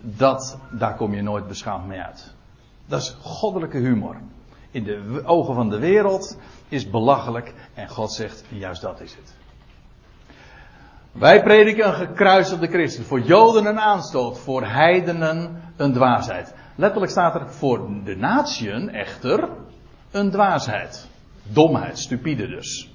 [0.00, 2.34] dat, daar kom je nooit beschaamd mee uit.
[2.86, 4.16] Dat is goddelijke humor.
[4.70, 9.34] In de ogen van de wereld is belachelijk en God zegt, juist dat is het.
[11.12, 13.06] Wij prediken een gekruisigde Christus.
[13.06, 16.54] Voor Joden een aanstoot, voor heidenen een dwaasheid.
[16.74, 19.48] Letterlijk staat er voor de natieën echter
[20.10, 21.08] een dwaasheid.
[21.42, 22.92] Domheid, stupide dus.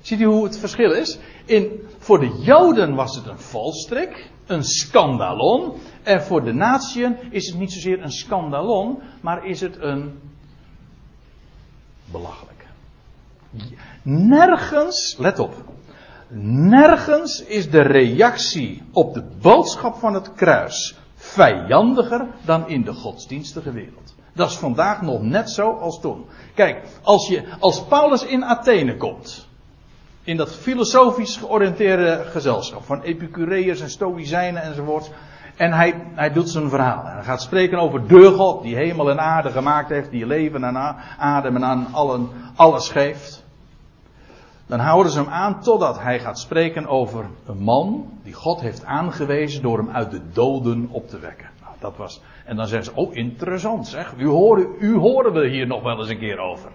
[0.00, 1.18] Ziet u hoe het verschil is?
[1.44, 5.72] In, voor de Joden was het een valstrik, een scandalon.
[6.02, 10.18] En voor de natieën is het niet zozeer een scandalon, maar is het een
[12.10, 12.66] belachelijk.
[14.02, 15.54] Nergens, let op,
[16.68, 20.96] nergens is de reactie op de boodschap van het kruis
[21.36, 24.14] vijandiger dan in de godsdienstige wereld.
[24.32, 26.24] Dat is vandaag nog net zo als toen.
[26.54, 29.48] Kijk, als, je, als Paulus in Athene komt,
[30.22, 35.10] in dat filosofisch georiënteerde gezelschap van Epicureërs en Stoïcijnen enzovoort,
[35.56, 37.04] en hij, hij doet zijn verhaal.
[37.04, 40.76] Hij gaat spreken over de God die hemel en aarde gemaakt heeft, die leven en
[41.18, 43.45] adem en aan allen, alles geeft.
[44.66, 48.84] Dan houden ze hem aan totdat hij gaat spreken over een man die God heeft
[48.84, 51.50] aangewezen door hem uit de doden op te wekken.
[51.60, 55.48] Nou, dat was, en dan zeggen ze, oh interessant zeg, u horen, u horen we
[55.48, 56.70] hier nog wel eens een keer over.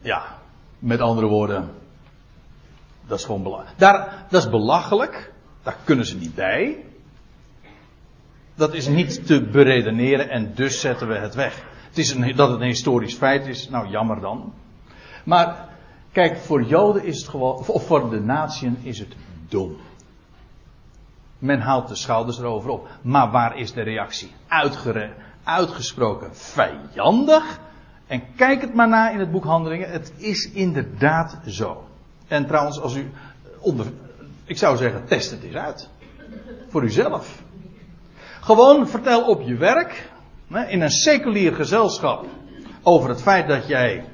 [0.00, 0.22] Ja,
[0.78, 1.70] met andere woorden,
[3.06, 3.78] dat is gewoon belachelijk.
[3.78, 5.32] Daar, dat is belachelijk,
[5.62, 6.84] daar kunnen ze niet bij.
[8.54, 11.64] Dat is niet te beredeneren en dus zetten we het weg.
[11.94, 14.52] Het is een, dat het een historisch feit is, nou jammer dan.
[15.24, 15.68] Maar
[16.12, 19.14] kijk, voor Joden is het gewoon, of voor de natieën is het
[19.48, 19.76] dom.
[21.38, 22.88] Men haalt de schouders erover op.
[23.02, 24.32] Maar waar is de reactie?
[24.48, 25.12] Uitgere,
[25.44, 27.58] uitgesproken vijandig.
[28.06, 29.90] En kijk het maar na in het boek Handelingen.
[29.90, 31.84] Het is inderdaad zo.
[32.28, 33.10] En trouwens, als u
[33.58, 33.86] onder,
[34.44, 35.88] ik zou zeggen, test het eens uit.
[36.68, 37.42] Voor uzelf.
[38.40, 40.12] Gewoon vertel op je werk,
[40.48, 42.26] in een seculier gezelschap
[42.82, 44.04] over het feit dat jij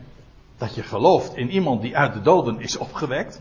[0.57, 3.41] dat je gelooft in iemand die uit de doden is opgewekt.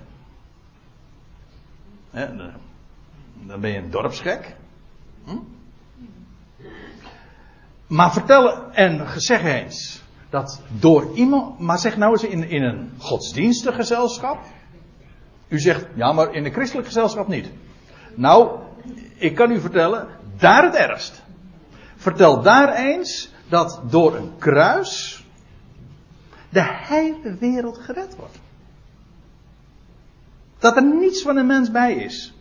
[2.12, 4.56] Dan ben je een dorpsgek.
[5.26, 5.38] Hm?
[7.88, 12.92] Maar vertel en zeg eens dat door iemand, maar zeg nou eens in, in een
[12.98, 14.38] godsdienstig gezelschap.
[15.48, 17.52] U zegt, ja, maar in een christelijk gezelschap niet.
[18.16, 18.60] Nou,
[19.16, 21.24] ik kan u vertellen, daar het ergst.
[22.00, 25.24] Vertel daar eens dat door een kruis
[26.50, 28.40] de hele wereld gered wordt.
[30.60, 32.34] Dat er niets van een mens bij is.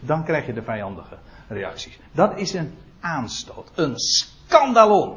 [0.00, 1.98] Dan krijg je de vijandige reacties.
[2.12, 3.70] Dat is een aanstoot.
[3.74, 5.16] Een scandalon.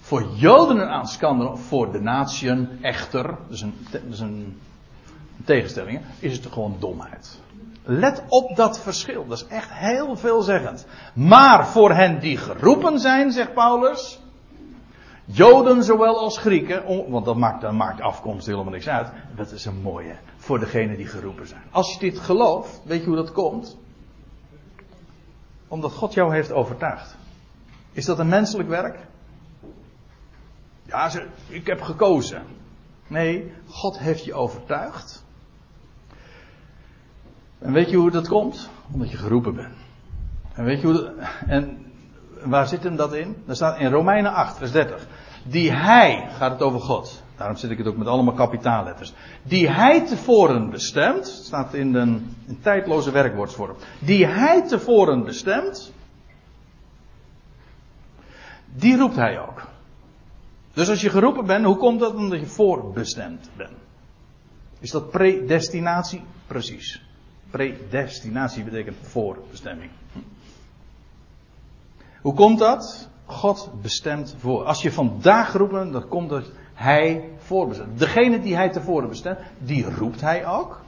[0.00, 1.58] Voor Joden een aanschandalon.
[1.58, 3.38] Voor de natieën echter.
[3.48, 4.60] Dus een, dus een
[5.44, 6.00] tegenstelling.
[6.18, 7.40] Is het gewoon domheid.
[7.84, 9.26] Let op dat verschil.
[9.26, 10.86] Dat is echt heel veelzeggend.
[11.14, 14.20] Maar voor hen die geroepen zijn, zegt Paulus.
[15.24, 19.08] Joden zowel als Grieken, want dat maakt, dat maakt afkomst helemaal niks uit.
[19.36, 21.62] Dat is een mooie voor degenen die geroepen zijn.
[21.70, 23.78] Als je dit gelooft, weet je hoe dat komt?
[25.68, 27.16] Omdat God jou heeft overtuigd.
[27.92, 28.98] Is dat een menselijk werk?
[30.82, 31.10] Ja,
[31.48, 32.42] ik heb gekozen.
[33.06, 35.21] Nee, God heeft je overtuigd.
[37.62, 38.68] En weet je hoe dat komt?
[38.92, 39.76] Omdat je geroepen bent.
[40.54, 41.12] En weet je hoe
[41.46, 41.86] en
[42.44, 43.36] waar zit hem dat in?
[43.46, 45.06] Dat staat in Romeinen 8, vers 30.
[45.44, 47.22] Die hij, gaat het over God.
[47.36, 49.12] Daarom zit ik het ook met allemaal kapitaalletters.
[49.42, 53.76] Die hij tevoren bestemt, staat in een, een tijdloze werkwoordsvorm.
[53.98, 55.92] Die hij tevoren bestemt,
[58.74, 59.62] die roept hij ook.
[60.72, 62.14] Dus als je geroepen bent, hoe komt dat?
[62.14, 63.76] Omdat je voorbestemd bent.
[64.78, 66.22] Is dat predestinatie?
[66.46, 67.02] Precies.
[67.52, 69.90] Predestinatie betekent voorbestemming.
[72.20, 73.08] Hoe komt dat?
[73.24, 74.64] God bestemt voor.
[74.64, 77.98] Als je vandaag bent, dan komt het hij voorbestemt.
[77.98, 80.80] Degene die hij tevoren bestemt, die roept hij ook.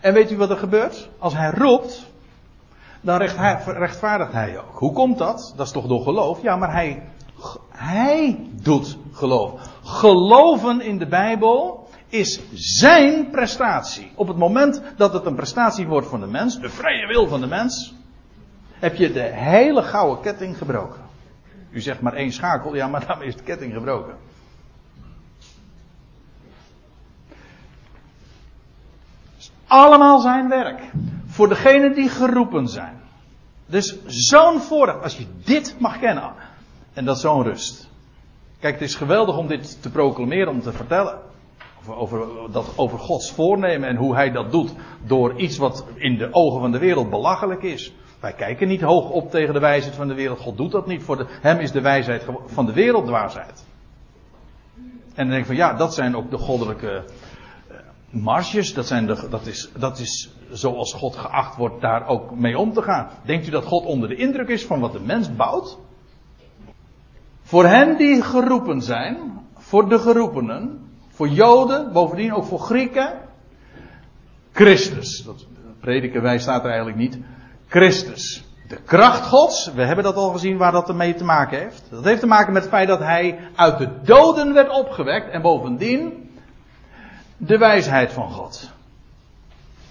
[0.00, 1.08] En weet u wat er gebeurt?
[1.18, 2.06] Als hij roept,
[3.00, 3.16] dan
[3.66, 4.78] rechtvaardigt hij ook.
[4.78, 5.52] Hoe komt dat?
[5.56, 6.42] Dat is toch door geloof?
[6.42, 7.02] Ja, maar hij,
[7.70, 9.60] hij doet geloof.
[9.82, 11.81] Geloven in de Bijbel
[12.12, 14.12] is zijn prestatie.
[14.14, 17.40] Op het moment dat het een prestatie wordt van de mens, de vrije wil van
[17.40, 17.94] de mens,
[18.78, 21.00] heb je de hele gouden ketting gebroken.
[21.70, 24.16] U zegt maar één schakel, ja, maar daarmee is de ketting gebroken.
[29.72, 30.80] allemaal zijn werk.
[31.26, 33.00] Voor degenen die geroepen zijn.
[33.66, 36.32] Dus zo'n voorrecht, als je dit mag kennen.
[36.92, 37.88] En dat zo'n rust.
[38.60, 41.18] Kijk, het is geweldig om dit te proclameren, om te vertellen.
[41.86, 44.74] Over, dat, over Gods voornemen en hoe hij dat doet.
[45.06, 47.94] Door iets wat in de ogen van de wereld belachelijk is.
[48.20, 50.40] Wij kijken niet hoog op tegen de wijsheid van de wereld.
[50.40, 51.02] God doet dat niet.
[51.02, 53.64] Voor de, hem is de wijsheid van de wereld dwaasheid.
[55.14, 57.04] En dan denk ik van ja, dat zijn ook de goddelijke
[58.10, 62.58] marges, dat, zijn de, dat, is, dat is zoals God geacht wordt daar ook mee
[62.58, 63.08] om te gaan.
[63.24, 65.78] Denkt u dat God onder de indruk is van wat de mens bouwt?
[67.42, 69.16] Voor hen die geroepen zijn,
[69.54, 70.91] voor de geroepenen,
[71.22, 73.18] voor Joden, bovendien ook voor Grieken,
[74.52, 75.24] Christus.
[75.24, 75.46] Dat
[75.80, 77.18] prediken wij staat er eigenlijk niet.
[77.68, 78.44] Christus.
[78.68, 81.86] De kracht Gods, we hebben dat al gezien waar dat ermee te maken heeft.
[81.90, 85.42] Dat heeft te maken met het feit dat hij uit de doden werd opgewekt en
[85.42, 86.30] bovendien
[87.36, 88.70] de wijsheid van God.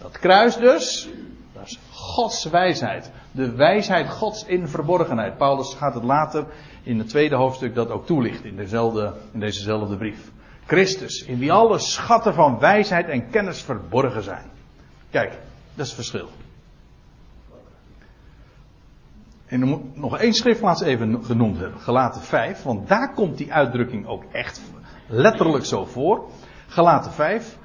[0.01, 1.09] Dat kruis dus,
[1.53, 3.11] dat is Gods wijsheid.
[3.31, 5.37] De wijsheid Gods in verborgenheid.
[5.37, 6.45] Paulus gaat het later
[6.83, 10.31] in het tweede hoofdstuk dat ook toelichten in, dezelfde, in dezezelfde brief.
[10.71, 14.45] Christus, in wie alle schatten van wijsheid en kennis verborgen zijn.
[15.09, 15.31] Kijk,
[15.73, 16.29] dat is het verschil.
[19.45, 24.07] En moet nog één schriftplaats even genoemd hebben, gelaten 5, want daar komt die uitdrukking
[24.07, 24.61] ook echt
[25.07, 26.29] letterlijk zo voor.
[26.67, 27.57] Galaten 5.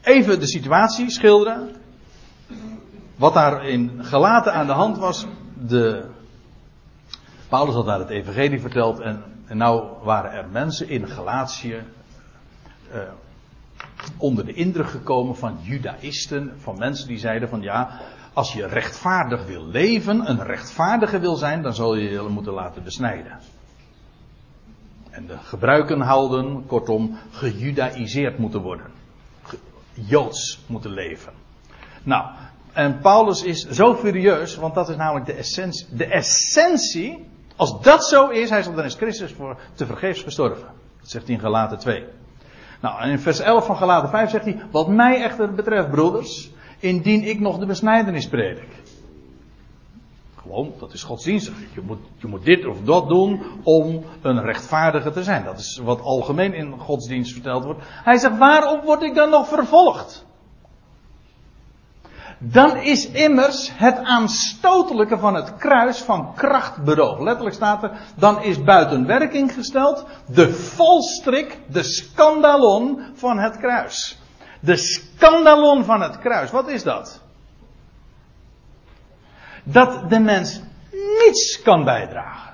[0.00, 1.70] Even de situatie schilderen.
[3.16, 5.26] Wat daar in Galaten aan de hand was.
[5.66, 6.04] De,
[7.48, 9.00] Paulus had daar het evangelie verteld.
[9.00, 11.82] En, en nou waren er mensen in Galatië.
[12.94, 13.00] Uh,
[14.16, 16.52] onder de indruk gekomen van judaïsten.
[16.56, 18.00] Van mensen die zeiden van ja.
[18.32, 20.30] Als je rechtvaardig wil leven.
[20.30, 21.62] Een rechtvaardige wil zijn.
[21.62, 23.38] Dan zul je je moeten laten besnijden
[25.12, 28.86] en de gebruiken houden, kortom, gejudaïseerd moeten worden.
[29.94, 31.32] Joods moeten leven.
[32.02, 32.26] Nou,
[32.72, 35.86] en Paulus is zo furieus, want dat is namelijk de essentie.
[35.96, 40.66] De essentie, als dat zo is, hij is dan is Christus voor te vergeefs gestorven.
[41.00, 42.04] Dat zegt hij in Galaten 2.
[42.82, 46.50] Nou, en in vers 11 van Galaten 5 zegt hij, wat mij echter betreft, broeders,
[46.78, 48.68] indien ik nog de besnijdenis predik.
[50.36, 51.54] Gewoon, dat is godsdienstig.
[51.74, 55.44] Je moet, je moet dit of dat doen om een rechtvaardige te zijn.
[55.44, 57.80] Dat is wat algemeen in godsdienst verteld wordt.
[57.84, 60.26] Hij zegt, waarom word ik dan nog vervolgd?
[62.44, 67.20] Dan is immers het aanstotelijke van het kruis van kracht beroofd.
[67.20, 74.18] Letterlijk staat er, dan is buiten werking gesteld de volstrik, de scandalon van het kruis.
[74.60, 77.22] De scandalon van het kruis, wat is dat?
[79.64, 82.51] dat de mens niets kan bijdragen.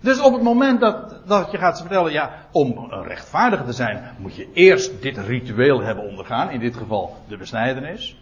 [0.00, 4.34] Dus op het moment dat, dat je gaat vertellen, ja, om een te zijn, moet
[4.34, 8.16] je eerst dit ritueel hebben ondergaan, in dit geval de besnijdenis.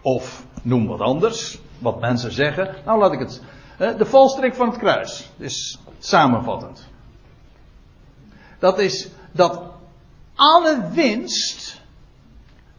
[0.00, 2.74] Of noem wat anders, wat mensen zeggen.
[2.84, 3.42] Nou, laat ik het.
[3.98, 6.88] De valstrik van het kruis is samenvattend.
[8.58, 9.62] Dat is dat
[10.34, 11.80] alle winst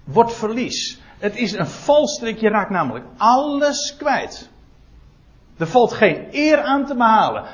[0.03, 0.99] wordt verlies.
[1.17, 4.49] Het is een valstrik, je raakt namelijk alles kwijt.
[5.57, 7.45] Er valt geen eer aan te behalen.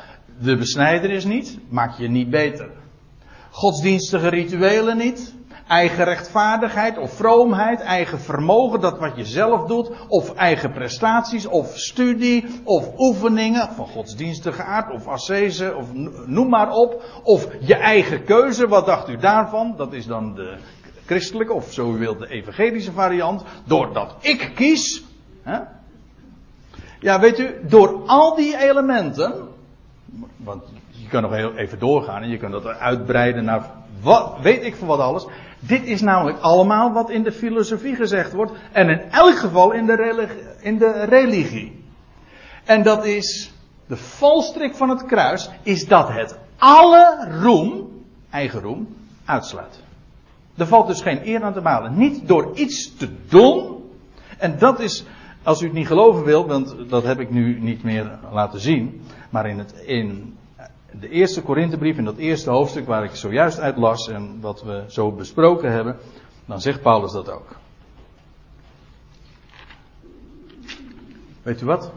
[0.41, 2.69] De besnijdenis niet, maakt je niet beter.
[3.51, 5.33] Godsdienstige rituelen niet.
[5.67, 11.77] Eigen rechtvaardigheid of vroomheid, eigen vermogen, dat wat je zelf doet, of eigen prestaties, of
[11.77, 15.93] studie, of oefeningen van godsdienstige aard, of ascese, of
[16.25, 17.03] noem maar op.
[17.23, 19.73] Of je eigen keuze, wat dacht u daarvan?
[19.77, 20.57] Dat is dan de
[21.05, 25.03] christelijke, of zo u wilt de evangelische variant, doordat ik kies.
[25.43, 25.59] Hè?
[26.99, 29.50] Ja, weet u, door al die elementen,
[30.37, 33.69] Want je kan nog heel even doorgaan en je kunt dat uitbreiden naar
[34.01, 35.25] wat, weet ik van wat alles.
[35.59, 38.51] Dit is namelijk allemaal wat in de filosofie gezegd wordt.
[38.71, 40.43] En in elk geval in de religie.
[40.59, 41.83] In de religie.
[42.63, 43.53] En dat is,
[43.87, 47.89] de valstrik van het kruis, is dat het alle roem,
[48.29, 48.95] eigen roem,
[49.25, 49.79] uitsluit.
[50.57, 51.97] Er valt dus geen eer aan te malen.
[51.97, 53.89] Niet door iets te doen.
[54.37, 55.05] En dat is,
[55.43, 59.01] als u het niet geloven wilt, want dat heb ik nu niet meer laten zien.
[59.29, 60.37] Maar in, het, in
[60.99, 64.83] de eerste Korinthebrief, in dat eerste hoofdstuk waar ik zojuist uit las en wat we
[64.87, 65.97] zo besproken hebben,
[66.45, 67.55] dan zegt Paulus dat ook.
[71.41, 71.91] Weet u wat?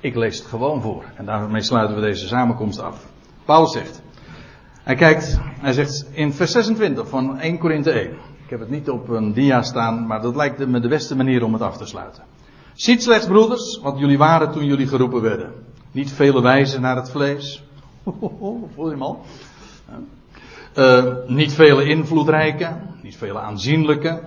[0.00, 1.04] Ik lees het gewoon voor.
[1.14, 3.06] En daarmee sluiten we deze samenkomst af.
[3.44, 4.02] Paulus zegt.
[4.82, 8.10] Hij kijkt, hij zegt in vers 26 van 1 Korinthe 1.
[8.44, 11.44] Ik heb het niet op een dia staan, maar dat lijkt me de beste manier
[11.44, 12.22] om het af te sluiten.
[12.78, 15.52] Ziet slechts, broeders, wat jullie waren toen jullie geroepen werden.
[15.92, 17.62] Niet vele wijzen naar het vlees.
[18.74, 19.24] Voel je al?
[20.74, 24.22] Uh, niet vele invloedrijke, niet vele aanzienlijke.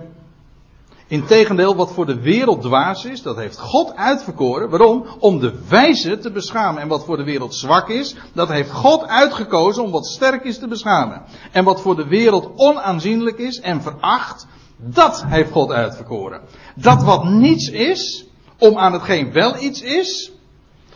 [1.06, 4.70] Integendeel, wat voor de wereld dwaas is, dat heeft God uitverkoren.
[4.70, 5.06] Waarom?
[5.18, 6.82] Om de wijze te beschamen.
[6.82, 10.58] En wat voor de wereld zwak is, dat heeft God uitgekozen om wat sterk is
[10.58, 11.22] te beschamen.
[11.52, 14.46] En wat voor de wereld onaanzienlijk is en veracht,
[14.76, 16.40] dat heeft God uitverkoren.
[16.76, 18.26] Dat wat niets is,
[18.62, 20.32] om aan hetgeen wel iets is,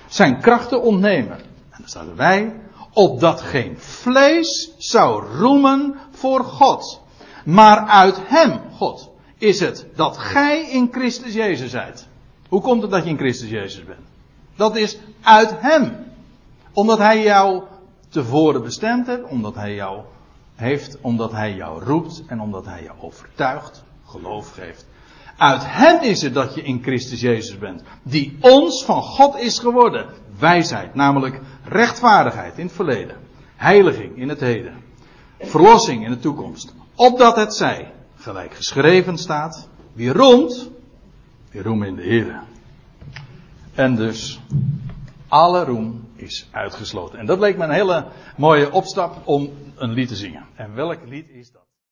[0.08, 1.38] zijn krachten ontnemen.
[1.70, 2.54] En dan zouden wij,
[2.92, 7.00] opdat geen vlees zou roemen voor God.
[7.44, 12.08] Maar uit hem, God, is het dat gij in Christus Jezus zijt.
[12.48, 14.06] Hoe komt het dat je in Christus Jezus bent?
[14.56, 15.96] Dat is uit Hem.
[16.72, 17.62] Omdat Hij jou
[18.08, 20.00] tevoren bestemd heeft, omdat Hij jou
[20.54, 24.86] heeft, omdat Hij jou roept en omdat Hij jou overtuigt, geloof geeft.
[25.36, 29.58] Uit Hem is het dat je in Christus Jezus bent, die ons van God is
[29.58, 30.06] geworden.
[30.38, 33.16] Wijsheid, namelijk rechtvaardigheid in het verleden,
[33.56, 34.74] heiliging in het heden,
[35.40, 36.74] verlossing in de toekomst.
[36.94, 40.70] Opdat het zij, gelijk geschreven staat, wie roemt,
[41.50, 42.42] wie roem in de Heer.
[43.74, 44.40] En dus,
[45.28, 47.18] alle roem is uitgesloten.
[47.18, 48.06] En dat leek me een hele
[48.36, 50.46] mooie opstap om een lied te zingen.
[50.54, 51.65] En welk lied is dat?